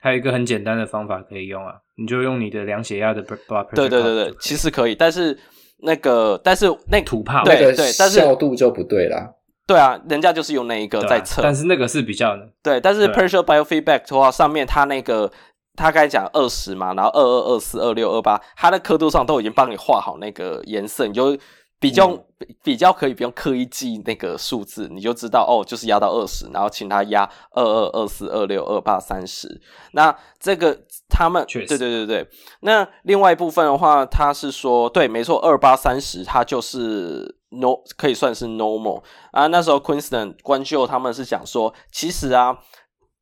[0.00, 3.74] 还有一个很简单的方法可以用啊，你就用你的量血压的 blood pressure。
[3.74, 5.36] 对对对对，其实可以，但是
[5.78, 9.34] 那个，但是那土炮对对，但是效度就不对啦。
[9.66, 12.38] 对啊，人家就是用那一个在测，但是那个是比较。
[12.62, 15.30] 对，但是 pressure biofeedback 的话，上面它那个
[15.76, 21.36] 它刚才讲二十嘛，然后二二二四二六二八，它的刻度上都已经帮你画好那个颜色，你就。
[21.80, 22.24] 比较、嗯、
[22.62, 29.60] 比较可以不用刻意记那个数字，你就知道哦，就是压到二十，然后请他压二二二四二六二八三十。
[29.92, 30.76] 那这个
[31.08, 32.28] 他们对对对对。
[32.60, 39.46] 那另外一部分的话，他是说对，没错，二八三十，它就是 no 可以算是 normal 啊。
[39.46, 42.58] 那时候 Queensland 关就他们是讲说，其实啊，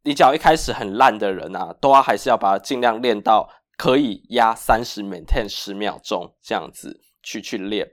[0.04, 7.86] 你只要一开始很烂的人啊，都要还是要把它尽量练到可以压三十 maintain 十秒钟这样子去去练。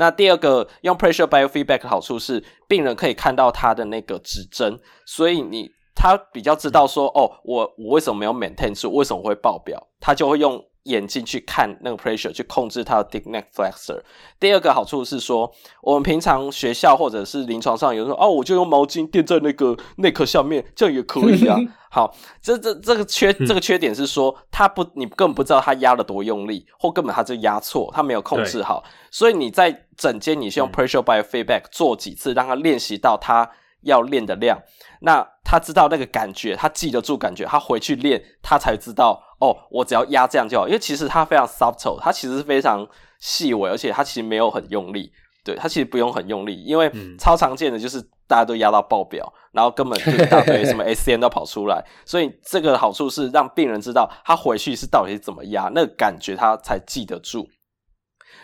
[0.00, 14.00] 那第二个用 pressure biofeedback 的好处是，病人可以看到他的那个指针，所以你他比较知道说，哦，我我为什么没有 maintain 住，为什么会爆表，他就会用眼睛去看那个 pressure 去控制他的 deep neck flexor。
[14.38, 21.58] 第二个好处是说，我们平常学校或者是临床上有人说，哦，我就用毛巾垫在那个 neck 下面，这样也可以啊。
[21.92, 28.84] 好，这这这个缺这个缺点是说，他不，你根本不知道他压了多用力，或根本他就压错，他没有控制好。
[29.10, 33.50] 所以你在整间，你是用 pressure biofeedback 做几次，让他练习到他
[33.82, 34.62] 要练的量。
[35.00, 40.68] 那他知道那个感觉，他记得住感觉，他回去练，他才知道哦，我只要压这样就好。
[40.68, 42.86] 因为其实它非常 subtle，它其实是非常
[43.18, 45.12] 细微，而且它其实没有很用力。
[45.42, 47.98] 对，它其实不用很用力，因为超常见的就是
[48.28, 57.48] 大家都压到爆表，然后根本就一大堆什么 SCN 都跑出来，所以这个好处是让病人知道他回去是到底是怎么压，那个感觉他才记得住。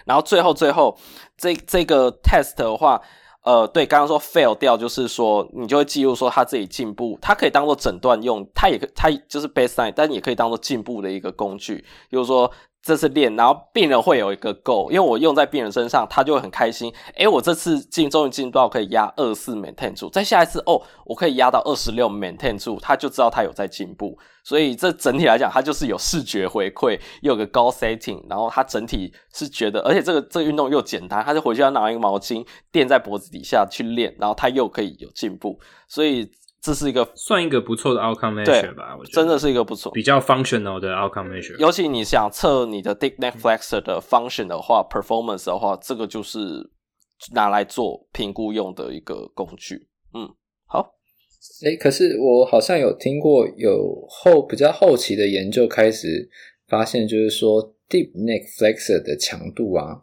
[0.07, 0.99] 然后最后最后
[1.37, 3.03] 这这个 test 的话，
[3.47, 11.77] 呃，对，刚刚说 fail 掉就是说你就会记录说他自己进步，它可以当做诊断用，它也可它就是 baseline，但也可以当做进步的一个工具，
[12.11, 12.53] 比如说。
[12.87, 16.95] 这次练，然后病人会有一个 goal，因为我用在病人身上，他就会很开心。
[17.17, 24.17] 诶，我这次进终于进到可以压二四 maintain 住，再下一次哦，我可以压到二十六 maintain 住，他就知道他有在进步。
[24.45, 36.31] 所以这整体来讲，他就是有视觉回馈，又有个高 setting，然后他整体是觉得，而且这个这个运动又简单，他就回去要拿一个毛巾垫在脖子底下去练，然后他又可以有进步，所以。
[36.67, 41.57] 这是一个算一个不错的 outcome measure 吧，我觉得真的是一个不错、比较 functional 的 outcome measure。
[41.59, 46.69] 尤其你想测你的 deep neck flexor 的 function 的话、嗯、，performance 的话，这个就是
[47.33, 49.87] 拿来做评估用的一个工具。
[50.13, 50.29] 嗯，
[50.67, 50.93] 好。
[51.65, 56.29] 诶，可是我好像有听过有后比较后期的研究开始
[56.67, 60.01] 发现，就是说 deep neck flexor 的强度啊，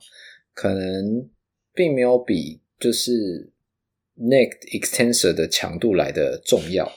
[0.54, 1.30] 可能
[1.74, 3.52] 并没有比就是。
[4.18, 6.92] Neck extensor 的强度来的重要。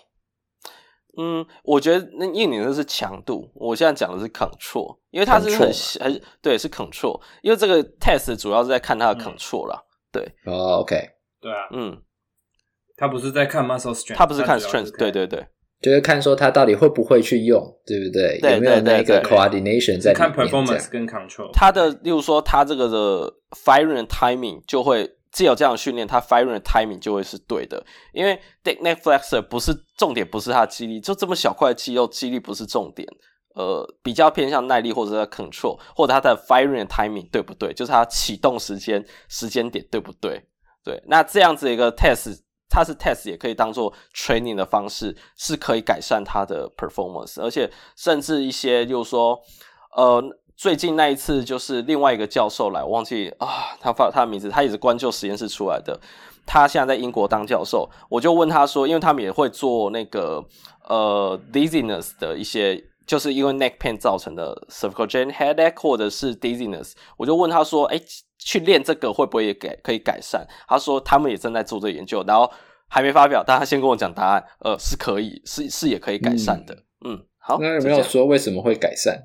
[1.19, 9.83] 嗯，我觉得那印尼的是强度，我现在讲的是 control，因为它是很很对，是 control，因为这个 test 主要是在看它的 control 啦。
[9.83, 11.09] 嗯、对，哦、oh,，OK，
[11.41, 12.03] 对啊，嗯，
[12.99, 15.47] 他不是在看 muscle strength，他不是看 strength，对对对，
[15.81, 18.39] 就是看说他到底会不会去用，对不对？
[18.43, 20.31] 对对对对，有没有那个 coordination 在里面？
[20.31, 23.33] 看 performance 跟 control，他的例如说他这个的
[23.65, 25.16] firing timing 就会。
[25.37, 33.07] 既有这样的训练，他 firing 的 timing 就会是对的，因为 deck neck flexor 不是重点，不是他的肌力，就这么小块肌肉，肌力不是重点，
[33.55, 37.71] 呃，比较偏向耐力或者是 control，或者他的 firing 的 timing 对不对？
[37.75, 40.43] 就是他启动时间时间点对不对？
[40.83, 49.39] 对，那这样子一个 test，它是 test 也可以当做 training 的方式，是可以改善他的 performance，而且甚至一些就是说，
[49.95, 50.25] 呃。
[50.57, 56.01] 最近那一次就是另外一个教授来，我忘记啊，他发他的名字，他也是关就实验室出来的，
[56.47, 57.89] 他现在在英国当教授。
[58.09, 60.43] 我就问他说，因为他们也会做那个
[60.89, 68.05] 呃 dizziness 的一些就是因为 neck pain 造成的 cervical headache 或者是 dizziness，我就问他说，哎、欸，
[68.39, 70.47] 去练这个会不会也改可以改善？
[70.67, 72.51] 他说他们也正在做这个研究，然后
[72.89, 76.75] 还没发表，但他先跟我讲答案，呃，是可以，是是也可以改善的。
[77.05, 79.23] 嗯，嗯好，那有没有说为什么会改善？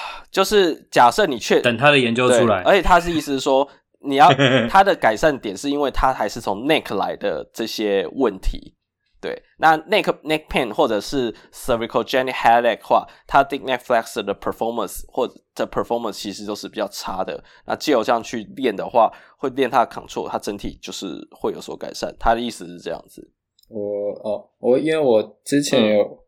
[0.30, 3.68] 就是假设你确等他的研究出来，而且他是意思是说，
[4.06, 4.28] 你要
[4.68, 8.74] 他的改善点是因为他还是从 neck 来的这些问题。
[9.20, 17.42] 对，那 neck neck pain 或者是 cervicogenic headache 话，它 deep neck flexor 的 performance 或者 performance 其实都是比较差的。
[17.66, 22.14] 那借由这样去练的话，会练它的 control，它整体就是会有所改善。
[22.16, 23.28] 他的意思是这样子。
[23.68, 26.18] 我哦，我因为我之前有、嗯、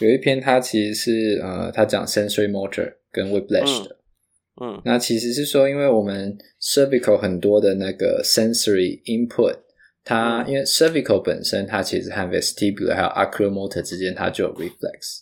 [0.00, 3.96] 有一篇，它其实是呃，他讲 sensory motor 跟 whiplash 的。
[4.60, 9.60] 嗯，那其实是说，因为我们 cervical 很多的那个 sensory input。
[10.06, 15.20] 它因为 cervical 本身，它其实和 vestibular 还有 oculomotor 之间，它就有 reflex。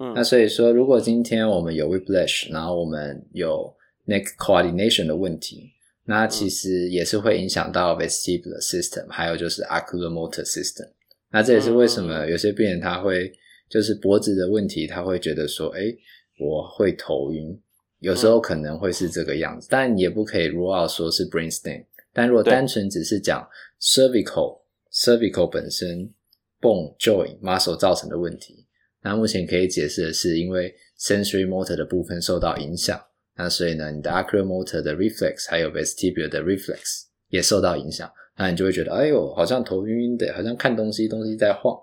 [0.00, 3.72] 嗯，那所以说，如果今天我们有 whiplash，然后我们有
[4.08, 5.70] neck coordination 的问题，
[6.06, 10.88] 那其实也是会影响到 vestibular system，还有就是 oculomotor system。
[11.30, 13.32] 那这也是为什么有些病人他会
[13.70, 15.96] 就是脖子的问题，他会觉得说，诶，
[16.38, 17.60] 我会头晕，
[18.00, 21.84] 有时候可能会是这个样子，但也不可以 rule out 说是 brainstem。
[22.12, 23.48] 但如果单纯只是讲
[23.80, 24.60] cervical
[24.92, 26.12] cervical 本身
[26.60, 28.66] bone joint muscle 造成的问题，
[29.02, 33.00] 那目前可以解释的是因为 sensory motor 的部分受到影响，
[33.36, 41.76] 那所以呢，你的 acromotor 的 reflex 还有 vestibular 的 reflex 也受到影响，那你就会觉得哎呦，好像头晕晕的，好像看东西东西在晃，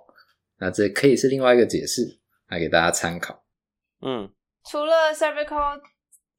[0.60, 2.18] 那这可以是另外一个解释，
[2.50, 3.44] 来给大家参考。
[4.02, 4.30] 嗯，
[4.66, 5.82] 除了 cervical。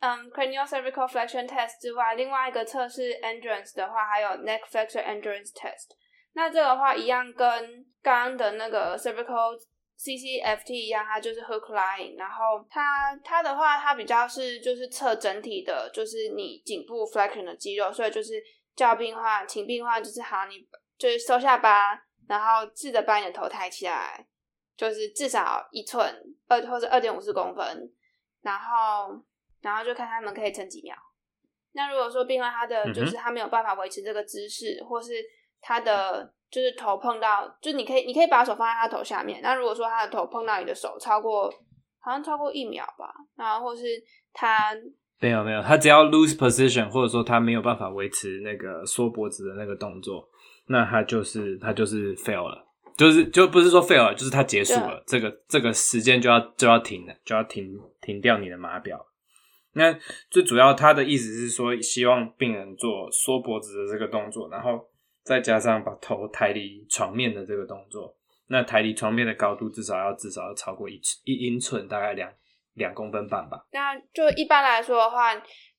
[0.04, 5.90] 嗯、cranial cervical flexion test 之外，另外一个测试 endurance 的话，还有 neck flexor endurance test。
[6.32, 7.46] 那这个话，一样跟
[8.02, 9.56] 刚刚的那个 cervical
[9.96, 12.18] CCFT 一样，它就是 hook line。
[12.18, 17.92] 然后它它的话，它比较是就是测整体的，就是你颈部 flexion 的肌肉。
[17.92, 18.42] 所以就是
[18.74, 20.66] 叫病患，请病患就是好，你
[20.98, 24.26] 就是收下巴，然后试着把你的头抬起来，
[24.76, 26.12] 就是至少一寸
[26.48, 27.88] 二或者二点五四公分，
[28.42, 29.22] 然后。
[29.62, 30.92] 然后就看他们可以撑几秒。
[31.72, 35.12] 那如果说病患他的就是他没有办法维持这个姿势，或是
[35.60, 39.40] 他的就是头碰到，就是你可以你可以把手放在他头下面。
[39.40, 41.48] 那如果说他的头碰到你的手超过
[42.00, 43.84] 好像超过一秒吧，然后或是
[44.32, 44.74] 他
[45.20, 50.28] 没有没有，他只要 lose position，或者说他没有办法维持那个缩脖子的那个动作，
[50.66, 59.06] 那他就是他就是 fail 了，就是就不是说 fail 了，就是它结束了，这个这个时间就要就要停了，就要停停掉你的码表。
[59.74, 59.98] 那
[60.30, 64.78] 最主要，他的意思是说，希望病人做缩脖子的这个动作，然后
[65.24, 68.14] 再加上把头抬离床面的这个动作。
[68.48, 72.30] 那抬离床面的高度至少要至少要超过一寸一英寸，大概两
[72.74, 73.64] 两公分半吧。
[73.72, 75.34] 那就一般来说的话，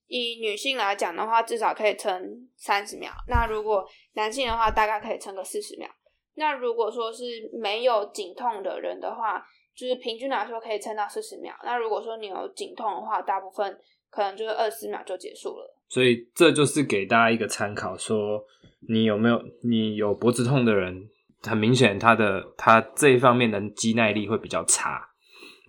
[0.07, 2.19] 以女性来讲的话，至少可以撑
[2.57, 3.11] 三十秒。
[3.27, 5.87] 那如果男性的话，大概可以撑个四十秒。
[6.35, 11.53] 那如果说是没有颈痛的人的话，就是平均来说可以撑到四十秒。
[11.63, 13.77] 那如果说你有颈痛的话，大部分
[14.09, 15.75] 可能就是二十秒就结束了。
[15.89, 18.43] 所以这就是给大家一个参考，说
[18.87, 21.09] 你有没有你有脖子痛的人，
[21.41, 25.09] 很明显他的他这一方面的肌耐力会比较差。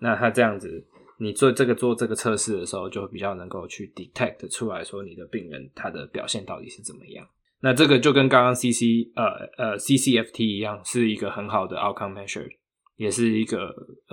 [0.01, 0.85] 那他这样子，
[1.19, 7.27] 你做这个做这个测试的时候，就比较能够去 detect 出来说你的病人他的表现到底是怎么样。
[7.65, 9.25] 那这个就跟刚刚 CC 呃
[9.57, 12.47] 呃 CCFT 一样，是一个很好的 outcome measure。
[12.97, 13.57] 也是一个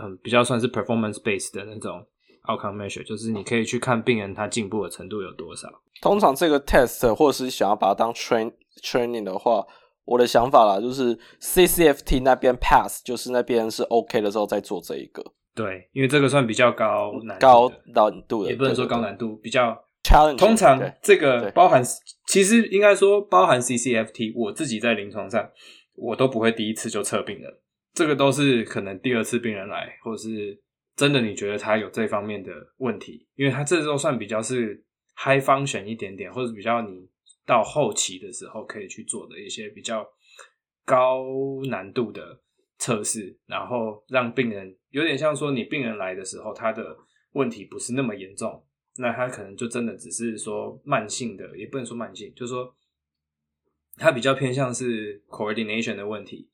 [0.03, 2.03] 嗯比较算是 performance based 的那种
[2.49, 5.69] outcome measure，就是你可以去看病人他进步的程度有多少。
[6.01, 8.51] 通常这个 test 或者是想要把它当 train
[8.83, 9.65] training 的话，
[10.07, 15.23] 我的想法啦，就是 CCFT 那边 pass，就是那边是 OK 的时候再做这一个。
[15.55, 20.39] 对，因为这个算比较高难高难度的，也不能说高难度，比较 challenge。
[20.39, 21.83] 通常这个包含，
[22.27, 25.51] 其实应该说包含 CCFT，我自己在临床上
[25.95, 27.53] 我都不会第一次就测病人。
[27.95, 30.59] 这个都是可能第二次病人来，或者是
[30.97, 34.83] 真的你觉得他有这方面的问题，因为他这时候算比较是
[35.15, 37.07] high function 一点点，或者比较你
[37.45, 40.07] 到后期的时候可以去做的一些比较
[40.87, 41.27] 高
[41.69, 42.41] 难度的
[42.79, 46.97] 测试，然后让病人有点像说你病人来的时候他的
[47.33, 48.65] 问题不是那么严重，
[48.97, 52.75] 那他可能就真的只是说慢性的，也不能说慢性，就是说
[53.97, 56.49] 他比较偏向是 coordination 的问题。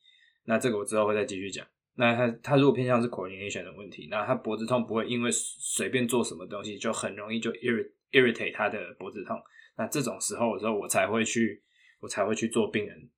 [0.44, 1.66] 那这个我之后会再继续讲。
[1.94, 9.36] 那他他如果偏向是 coordination 的问题，那他脖子痛不会因为随便做什么东西就很容易就 irrit irritate 他的脖子痛。
[9.76, 11.62] 那这种时候的时候，我才会去
[12.00, 13.08] 我才会去做病人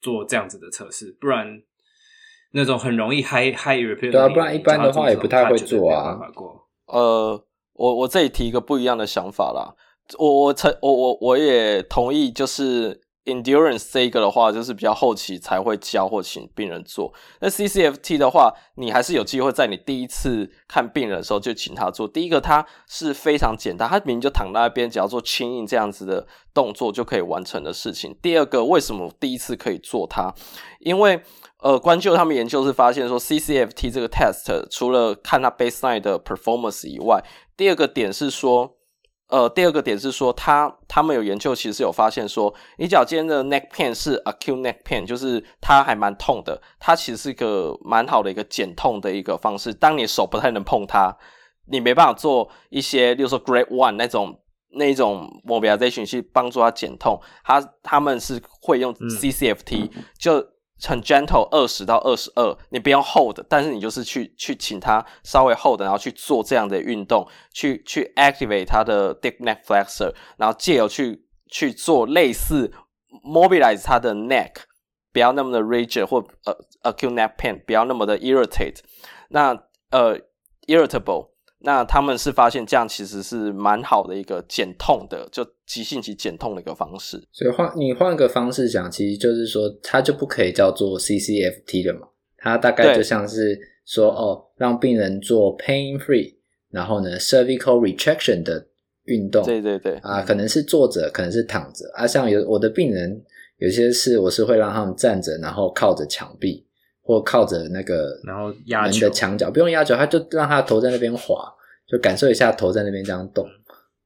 [0.00, 1.10] 做这样子的测试。
[1.20, 1.60] 不然
[2.52, 6.18] 那种很容易 high high repeat，对啊，不然一般的话也不太会做啊。
[6.86, 9.74] 呃，我我这里提一个不一样的想法啦，
[10.18, 17.12] 我我曾我我我也同意，就是 endurance 这个的话，就是比较后期才会教或请病人做。
[17.40, 22.06] 那 CCFT 的话，你还是有机会在你第一次看病人的时候就请他做。
[22.06, 28.14] 第一个，他是非常简单，他明明就躺在那边，只要做轻硬这样子的动作就可以完成的事情。
[28.20, 30.32] 第二个，为什么第一次可以做它？
[30.80, 31.22] 因为
[31.62, 37.24] 呃，关就他们研究是发现说，CCFT 这个 test 除了看他 baseline 的 performance 以外，
[37.56, 38.76] 第二个点是说，
[39.28, 49.72] 呃，第二个点是说，他他们有研究其实有发现说，你脚尖的 neck pain 是 acute neck pain，就是它还蛮痛的，它其实是一个蛮好的一个减痛的一个方式。
[49.72, 51.16] 当你手不太能碰它，
[51.66, 54.40] 你没办法做一些，例如说 grade one 那种
[54.72, 60.53] 那一种 mobilization 去帮助它减痛，他他们是会用 CCFT、嗯、就。
[60.82, 72.72] 很 gentle，二十到二十二，你不用 hold，但是你就是去去请他稍微 hold，然后去做这样的运动，去去 activate 他的 deep neck flexor，然后借由去去做类似
[73.24, 74.52] mobilize 他的 neck，
[75.12, 78.80] 不要那么的 rigid 或呃 acute neck pain，不要那么的 irritate，
[79.28, 80.18] 那呃
[80.66, 81.33] irritable。
[81.64, 87.22] 那他们是发现这样其实是蛮好的一个减痛的，就急性期减痛的一个方式。
[87.32, 92.06] 所以换你换个方式讲，其实就是说它就不可以叫做 CCFT 了嘛。
[92.36, 96.34] 它大概就像是说哦，让病人做 pain free，
[96.70, 98.66] 然后呢 cervical retraction 的
[99.04, 99.42] 运动。
[99.44, 99.94] 对对对。
[100.02, 101.90] 啊，可能是坐着，可能是躺着。
[101.94, 103.24] 啊，像有我的病人，
[103.56, 106.63] 有些是我是会让他们站着，然后靠着墙壁。
[107.06, 111.36] 或靠着那个然后压门的墙角，不用压球，他就让他头在那边滑，
[111.86, 113.46] 就感受一下头在那边这样动。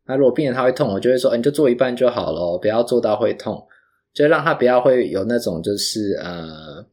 [0.05, 3.65] 那如果病人他会痛，我就会说，你就做一半就好了，不要做到会痛，
[4.13, 6.85] 就让他不要会有那种就是呃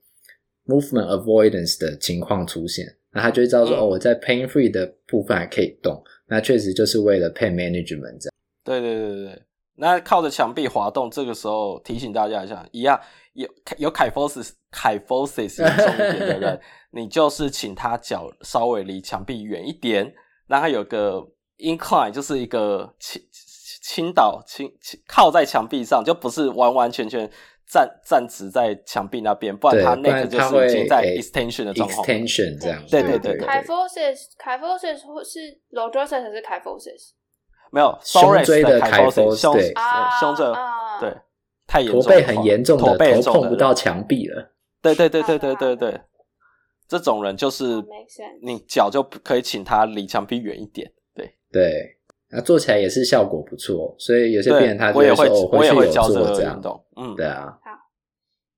[0.68, 2.86] movement avoidance 的情况出现。
[3.12, 8.34] 那他就会知道说，哦，我在 pain free 的部分还可以动，那确实就是为了 pain management 这样。
[8.64, 9.42] 对对对对，
[9.78, 13.00] 那靠着墙壁滑动，这个时候提醒大家一下，一样。
[13.36, 16.62] 有有 kyphosis kyphosis 严重一点的人，
[16.92, 20.14] 你就是请他脚稍微离墙壁远一点，
[20.48, 21.22] 让他有个
[21.58, 23.22] incline，就是一个倾
[23.84, 27.30] 倾倒倾倾靠在墙壁上，就不是完完全全
[27.68, 32.08] 站站直在墙壁那边，不然他 neck 就是已经在 extension 的状况。
[32.08, 32.82] extension 这样。
[32.90, 33.46] 对对对对。
[33.48, 35.40] kyphosis kyphosis 是
[35.72, 37.12] lordosis 还是 kyphosis？
[37.72, 39.74] 没有胸椎的 kyphosis，胸对
[40.22, 40.54] 胸这
[41.02, 41.14] 对。
[41.68, 44.54] 太严重，驼背很严重的，驼背头碰不到墙壁了。
[44.82, 46.02] 对对对对对对对，
[46.88, 47.66] 这种人就是
[48.42, 50.92] 你脚就可以请他离墙壁远一点。
[51.16, 51.98] 对对，
[52.30, 56.86] 那做起来也是效果不错，所以有些病人他就会说我也会教这个运动。
[56.96, 57.58] 嗯，对啊。
[57.64, 57.72] 好，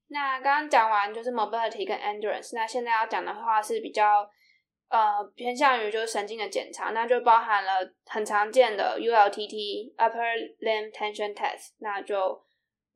[0.09, 4.27] 那刚刚讲完就是 mobility 跟 endurance，那现在要讲的话是比较
[4.89, 7.71] 呃偏向于就是神经的检查，那就包含了
[8.07, 12.45] 很常见的 ULTT upper limb tension test，那就。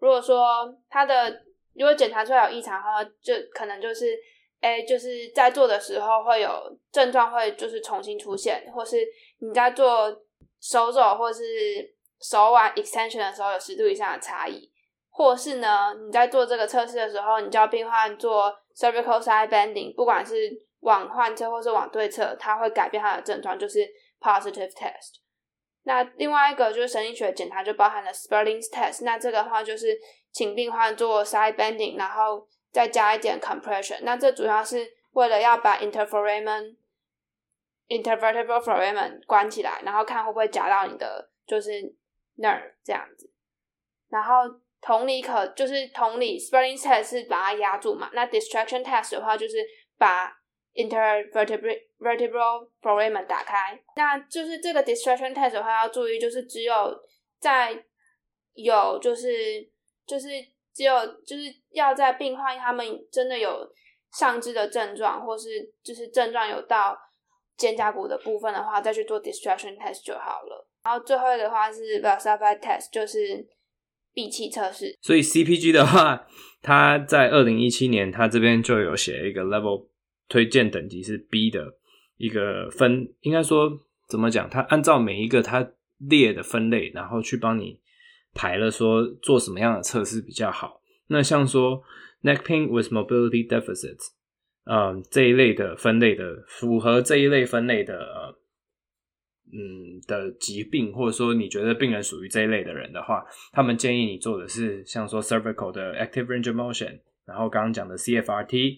[0.02, 1.30] 如果说他的
[1.76, 4.18] 如果检查出来有异常的话，就可能就是，
[4.60, 8.98] 哎，就是在做的时候会有症状会就是重新出现，或是
[9.40, 10.10] 你在做
[10.60, 11.44] 手肘或是
[12.20, 14.70] 手腕 extension 的时候有十度以上的差异，
[15.10, 23.88] 或是呢你在做这个测试的时候，你叫病患做 cervical side bending，不管是往患侧或是往对侧，它会改变它的症状，就是
[24.20, 25.21] positive test。
[25.84, 29.04] 那另外一个就是神经学检查，就包含了 Sperling's test。
[29.04, 29.98] 那这个的话就是
[30.32, 34.00] 请病患做 side bending，然后再加一点 compression。
[34.04, 36.76] 那这主要是为了要把 interforamen
[37.88, 41.72] intervertebral foramen 关起来，然后看会不会夹到你的就是
[42.38, 43.32] nerve 这样子。
[44.10, 44.36] 然后
[44.82, 48.10] 同理可就是同理 Sperling's test 是把它压住嘛。
[48.14, 49.58] 那 distraction test 的话就是
[49.98, 50.32] 把
[50.74, 56.74] intervertebral foramen 打开，那就是这个 distraction test 的话要注意，就是只有
[57.40, 57.84] 在
[58.54, 59.30] 有就是
[60.06, 60.28] 就是
[60.74, 60.94] 只有
[61.26, 63.70] 就是要在病患他们真的有
[64.14, 66.98] 上肢的症状，或是就是症状有到
[67.58, 70.68] 肩胛骨的部分的话，再去做 distraction test 就好了。
[70.84, 73.46] 然后最后的话是 Valsalva test，就是
[74.14, 74.98] 闭气测试。
[75.02, 76.26] 所以 CPG 的话，
[76.62, 79.91] 他在二零一七年他这边就有写一个 level。
[80.32, 81.76] 推荐等级是 B 的
[82.16, 83.70] 一个分，应该说
[84.08, 84.50] 怎么讲？
[84.50, 87.78] 它按照每一个它列的分类，然后去帮你
[88.34, 90.82] 排了说做什么样的测试比较好。
[91.08, 91.84] 那像说
[92.24, 94.12] neck pain with mobility deficits，
[94.64, 98.34] 嗯，这一类的分类的符合这一类分类的，
[99.52, 108.78] 嗯的疾病，或者说你觉得病人属于这一类的人的话，他们建议你做的是像说 cervical 的 active range of motion，然后刚刚讲的 CFRT。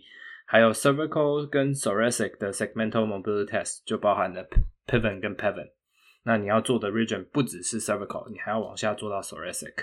[0.54, 4.48] 还有 cervical 跟 thoracic 的 segmental mobility test 就包含了
[4.86, 5.72] pivot 跟 pivot。
[6.26, 9.74] 那你要做的 region 不只是 cervical，你还要往下做到 thoracic。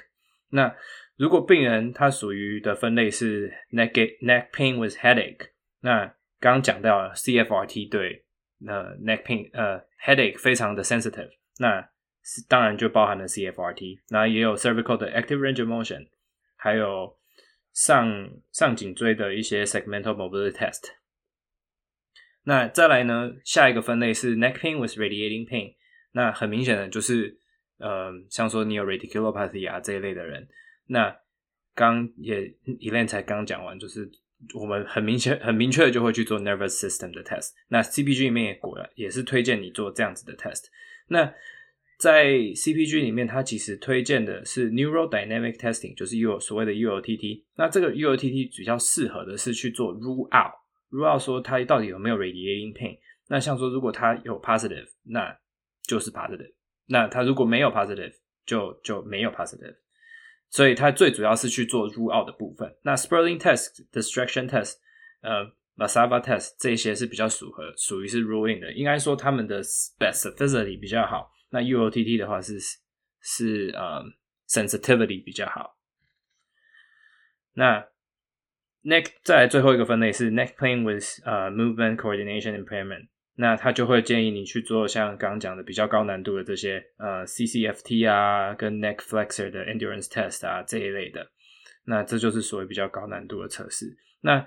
[0.51, 0.73] 那
[1.17, 3.91] 如果病人他属于的分类是 neck
[4.23, 5.49] neck pain with headache，
[5.81, 8.25] 那刚讲到 CFRT 对，
[8.59, 11.85] 那 neck pain 呃 headache 非常的 sensitive，那
[12.49, 16.07] 当然就包含了 CFRT，那也有 cervical 的 active range of motion，
[16.55, 17.19] 还有
[17.73, 20.91] 上上颈椎的一些 segmental mobility test。
[22.45, 25.75] 那再来呢，下一个分类是 neck pain with radiating pain。
[26.13, 27.39] 那很明显的就是，
[27.79, 30.49] 呃，像说你有 radiculopathy 啊这一类的人，
[30.87, 31.17] 那
[31.75, 32.41] 刚也
[32.81, 34.11] Elaine 才刚讲完，就是
[34.55, 37.51] 我们很明显、很明确的就会去做 nervous system 的 test。
[37.69, 40.65] 那 CPG 里面也果然也是推荐你做这样子的 test。
[41.09, 41.33] 那
[42.01, 47.45] 在 CPG 里面，它其实推荐的是 neurodynamic testing，就是 U 所谓的 ULTT。
[47.57, 52.97] 那这个 ULTT 比较适合的是去做 rule out，rule out 说它到底有没有 radiating pain。
[53.29, 55.37] 那像说如果它有 positive，那
[55.87, 56.55] 就是 positive，
[56.87, 58.15] 那它如果没有 positive，
[58.47, 59.77] 就就没有 positive，
[60.49, 62.75] 所以它最主要是去做 rule out 的部分。
[62.83, 64.77] 那 Sperling test、distraction test、
[65.21, 71.31] 呃 Valsalva test 这些是比较属合，属于是 rule in 的，应该说他们的 specificity 比较好。
[71.51, 72.59] 那 UOTT 的话是
[73.21, 74.03] 是呃
[74.49, 75.77] sensitivity 比较好。
[77.53, 77.87] 那
[78.83, 83.09] neck 再来最后一个分类是 neck pain with 呃 movement coordination impairment。
[83.35, 91.27] 那他就会建议你去做像刚刚讲的比较高难度的这些呃 CCFT 啊，跟 neck flexor 的 endurance test 啊这一类的。
[91.85, 93.97] 那这就是所谓比较高难度的测试。
[94.21, 94.47] 那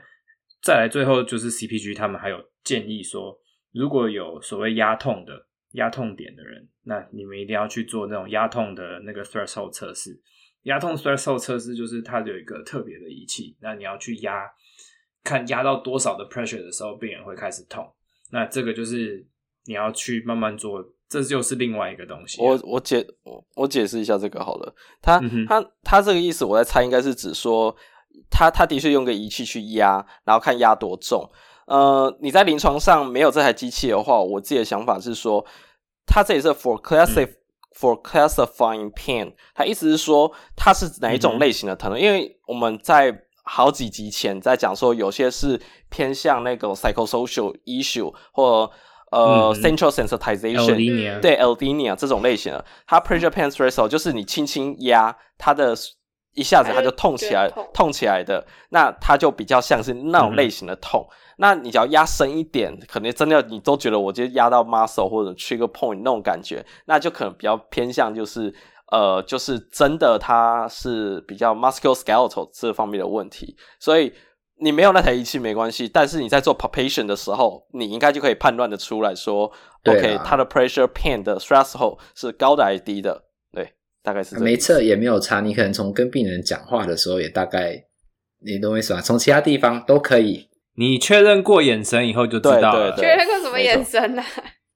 [0.62, 3.38] 再来最后就是 CPG，他们还有建议说，
[3.72, 10.20] 如果有所谓压痛的压痛点的人，那你们一定要去做那种压痛的那个 threshold 测试。
[10.64, 14.50] 压痛 threshold 测试就是它有一个特别的仪器，那你要去压，
[15.24, 17.86] 看压到多少的 pressure 的时候，病人会开始痛。
[18.32, 19.26] 那这个就是
[19.66, 22.46] 你要去慢慢做，这就是另外一个东西啊。
[22.46, 24.74] 我我解我我解释一下这个好了。
[25.02, 27.76] 他、嗯、他他这个意思，我在猜应该是指说，
[28.30, 31.30] 他他的确用个仪器去压，然后看压多重。
[31.68, 35.46] 呃，你在临床上没有这台机器的话，我自己的想法是说，
[36.06, 37.36] 它这里是 for classify、嗯、
[37.78, 43.24] for classifying pain，它意思是说它是哪一种类型的疼痛，嗯，因为我们在。
[43.46, 45.60] 好几集前在讲说，有些是
[45.90, 48.72] 偏向那个 psychosocial issue 或
[49.12, 55.76] 呃、嗯、central sensitization，对 allodynia 这种类型的，它 pressure pain threshold 就是你轻轻压它的，
[56.34, 61.06] 一下子它就痛起来，痛，痛起来的，那它就比较像是那种类型的痛。
[61.10, 68.54] 嗯、那你只要压深一点，可能真的你都觉得我就压到 muscle 或者 trigger point 那种感觉，那就可能比较偏向就是。
[68.92, 74.14] 呃，就是真的，它是比较 musculoskeletal 这方面的问题，所以
[74.60, 79.52] 你没有那台仪器没关系，但是你在做 palpation 的时候，你应该就可以判断的出来说
[79.86, 83.24] ，OK，它的 pressure pain 的 threshold 是高的还是低的？
[84.04, 84.38] 对，大概是。
[84.40, 87.84] 没测也没有差，你可能从跟病人讲话的时候也大概，
[88.46, 89.02] 你懂我意思吧？
[89.02, 92.96] 从其他地方都可以，你确认过眼神以后就知道了。
[92.98, 94.28] 确认过什么眼神呢、啊？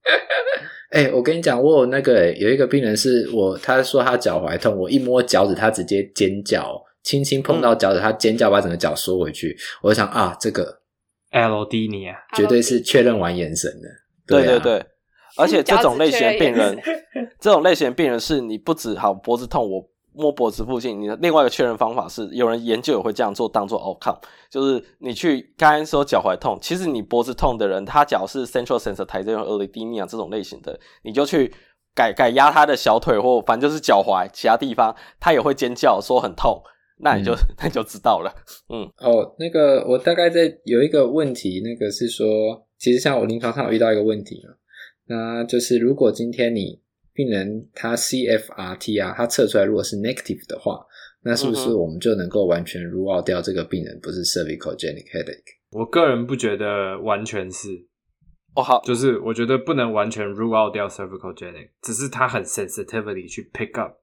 [0.90, 9.54] 哎、欸，我跟你讲，我有那个、欸、有一个病人是我，他说他脚踝痛，我一摸脚趾，他直接尖叫，轻轻碰到脚趾，他尖叫，把整个脚缩回去。
[9.82, 10.80] 我就想啊，这个
[11.32, 13.88] allodynia 绝对是确认完眼神的。
[14.26, 14.86] 对对对，
[15.38, 16.78] 而且这种类型的病人，
[17.40, 19.88] 这种类型的病人是你不止好脖子痛，我。
[20.14, 24.18] 摸脖子附近，你的另外一个确认方法是，有人研究也会这样做，当做 outcome，
[24.50, 31.54] 就是你去刚刚说脚踝痛，其实你脖子痛的人，他脚是 central sensitization allodynia 这种类型的，你就去
[31.94, 36.60] 改改压他的小腿或反正就是脚踝其他地方，他也会尖叫说很痛，
[36.98, 38.34] 那你就、嗯、 那你就知道了。
[38.70, 42.26] 嗯，哦，那个我大概在有一个问题，那个是说，
[42.76, 44.52] 其实像我临床上有遇到一个问题嘛，
[45.08, 46.80] 那就是如果今天你。
[47.14, 50.78] 病人他 CFRT 啊，他测出来如果是 negative 的话，
[51.24, 55.42] 那是不是我们就能够完全 rule out 掉这个病人不是 cervicogenic headache？
[55.72, 57.70] 我个人不觉得完全是，
[58.54, 63.96] 哦好，就是我觉得不能完全 rule out 掉 cervicogenic，只是它很 sensitivity 去 pick up。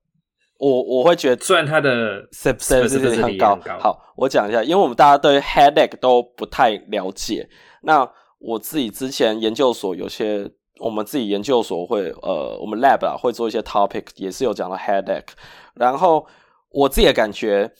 [0.59, 7.47] 我我会觉得，虽然它的 sensitivity 很高，好，我讲一下，因为我们大家对 headache 都不太了解，
[7.83, 10.51] 那我自己之前研究所有些。
[10.79, 15.29] 我们自己研究所会，呃，我们 lab 啊会做一些 topic，也是有讲到 headache。
[15.73, 16.25] 然后
[16.69, 17.71] 我自己的感觉，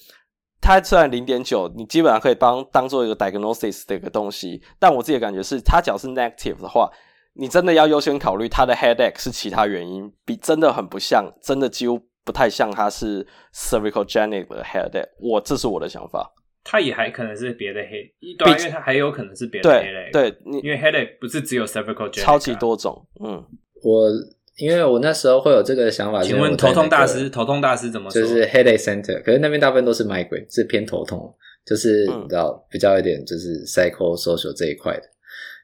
[0.62, 6.90] 它虽然零点九，你基本上可以当当做一个 diagnosis 的一个东西，但我自己的感觉是，它只要是 negative 的话，
[7.34, 15.10] 你真的要优先考虑它的 headache 是其他原因，比真的很不像，真的几乎不太像它是 cervicalgenic 的 headache。
[15.20, 16.32] 我这是我的想法。
[16.68, 20.10] 它也还可能是别的黑，对，因为它还有可能是别的黑类。
[20.12, 23.06] 对，对，因为 headache 不是只有 cervical genic，超级多种。
[23.24, 23.42] 嗯，
[23.84, 24.10] 我
[24.58, 28.20] 因为我那时候会有这个想法，请问头痛大师，头痛大师怎么说？
[28.20, 31.32] 就是 headache center，可是那边大部分都是 migraine，是偏头痛，
[31.64, 35.04] 就是你知道比较一点就是 psychosocial 这一块的。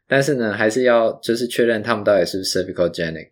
[0.07, 3.29] 但是呢，还是要就是确认他们到底是不是 cervical genic。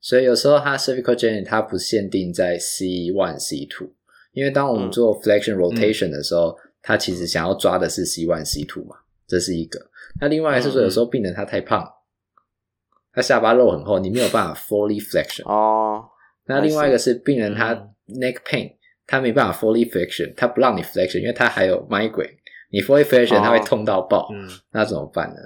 [0.00, 3.92] 所以有时候它 cervical genic 它不限定在 C one C two，
[4.32, 9.80] 因为当我们做 flexion rotation 的时候，嗯、它其实想要抓的是 C one C two 嘛，这是一个。
[10.20, 11.88] 那另外是说，有时候病人他太胖，
[13.12, 15.48] 他下巴肉很厚，你没有办法 fully flexion。
[15.48, 16.04] 哦。
[16.46, 17.74] 那另外一个是病人他
[18.08, 18.72] neck pain，
[19.06, 22.34] 他没办法 fully flexion，他不让你 flexion，因为他还有 migraine，
[22.70, 25.36] 你 fully flexion 他会痛到爆，嗯，那怎么办呢？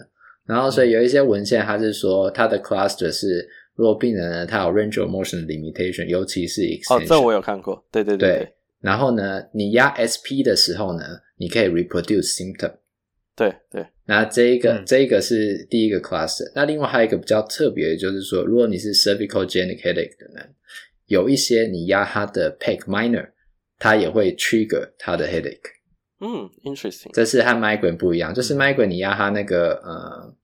[0.47, 7.03] 然后，所以有一些文献，他是说他的 cluster 是，如果病人呢，他有 range of motion limitation，尤其是 extension。
[7.03, 7.85] 哦，这我有看过。
[7.91, 8.55] 对对对，对。
[8.81, 11.05] 然后呢，你压 SP 的时候呢，
[11.37, 12.75] 你可以 reproduce symptom。
[13.35, 13.87] 对对。
[14.07, 16.51] 那这一个、嗯、这一个是第一个 cluster。
[16.55, 20.55] 那另外还有一个比较特别的，就是说，如果你是 cervical genic headache 的人，
[21.07, 23.31] 有一些你压他的 pec minor，
[23.79, 25.77] 它也会 trigger 他的 headache。
[26.21, 27.13] 嗯，interesting。
[27.13, 30.35] 这是和 migraine 不一样，就是 migraine 你压他那个呃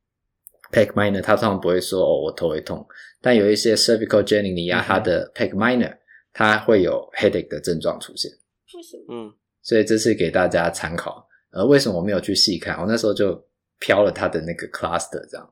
[0.70, 2.86] pec minor，它通常不会说哦我头会痛，
[3.22, 5.96] 但有一些 cervical genic 你压他的 pec minor，
[6.32, 8.30] 它会有 headache 的症状出现。
[8.74, 9.04] 为什么？
[9.08, 9.32] 嗯，
[9.62, 11.26] 所以这是给大家参考。
[11.52, 12.78] 呃，为什么我没有去细看？
[12.80, 13.40] 我那时候就
[13.78, 15.50] 飘了他的那个 cluster 这样，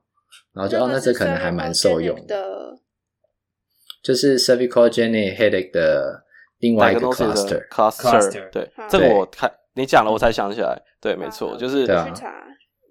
[0.53, 2.77] 然后就哦，那这可能还蛮受用的。
[4.03, 6.23] 就是 cervical genic headache 的
[6.59, 9.51] 另外一个 cluster，cluster，对，这个我看。
[9.73, 10.81] 你讲了，我才想起来。
[10.99, 11.85] 对，没错，就是。
[11.85, 12.13] 对啊。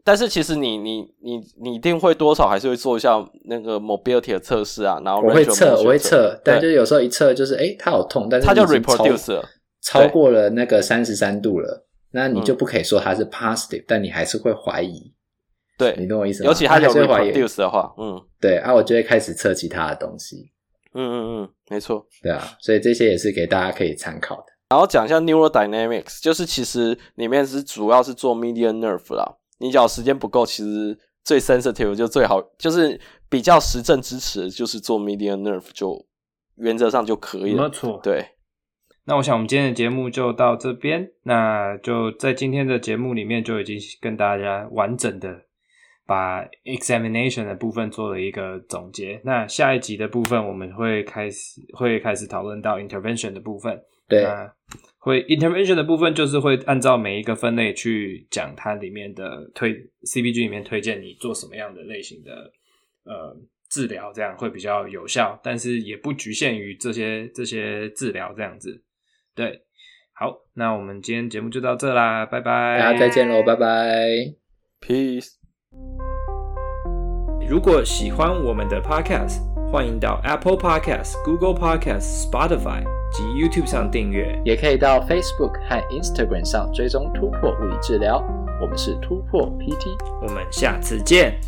[0.03, 9.45] 但是其实你你你你一定会多少还是会做一下那个 mobility 的测试啊，然后我会测，我会测，但就有时候一测就是哎，它好痛，但是它就 reproduce 了，
[9.83, 15.13] 超过了那个三十三度了，那你就不可以说它是 positive，但你还是会怀疑。
[15.79, 16.49] 对，你懂我意思吗？
[16.49, 20.51] 尤其它有 reproduce 的话，嗯，对啊，我就会开始测其他的东西。
[20.93, 22.07] 嗯嗯嗯，没错。
[22.23, 24.45] 对啊，所以这些也是给大家可以参考的。
[24.69, 29.37] 然后讲一下 neurodynamics，就是其实里面是主要是做 median nerve 啦。
[29.59, 36.07] 你只要时间不够，其实最 sensitive 就最好，就是比较实证支持，就是做 median nerve 就
[36.57, 37.65] 原则上就可以了。
[37.65, 38.25] 没错，对。
[39.11, 45.47] 那我想我们今天的节目就到这边，那就在今天的节目里面就已经跟大家完整的
[46.07, 49.21] 把 examination 的部分做了一个总结。
[49.25, 53.83] 那下一集的部分我们会开始会开始讨论到 intervention 的部分。
[54.09, 54.25] 对，
[54.99, 62.53] 会 intervention 的部分就是会按照每一个分类去讲它里面的推 CBG 里面推荐你做什么样的类型的
[63.03, 63.37] 呃
[63.69, 68.81] 治疗，这样会比较有效，但是也不局限于这些这些治疗这样子。
[69.41, 69.63] 对，
[70.13, 73.97] 好，那我们今天节目就到这啦，拜拜，大家再见喽，拜拜
[74.87, 75.31] ，peace。
[77.49, 79.41] 如果喜欢我们的 podcast，
[79.73, 88.23] 欢迎到 Apple Podcast、Google Podcast、Spotify 及 YouTube 上订阅，也可以到 Facebook 和 Instagram 上追踪突破物理治疗。
[88.61, 91.41] 我们是突破 PT，我们下次见。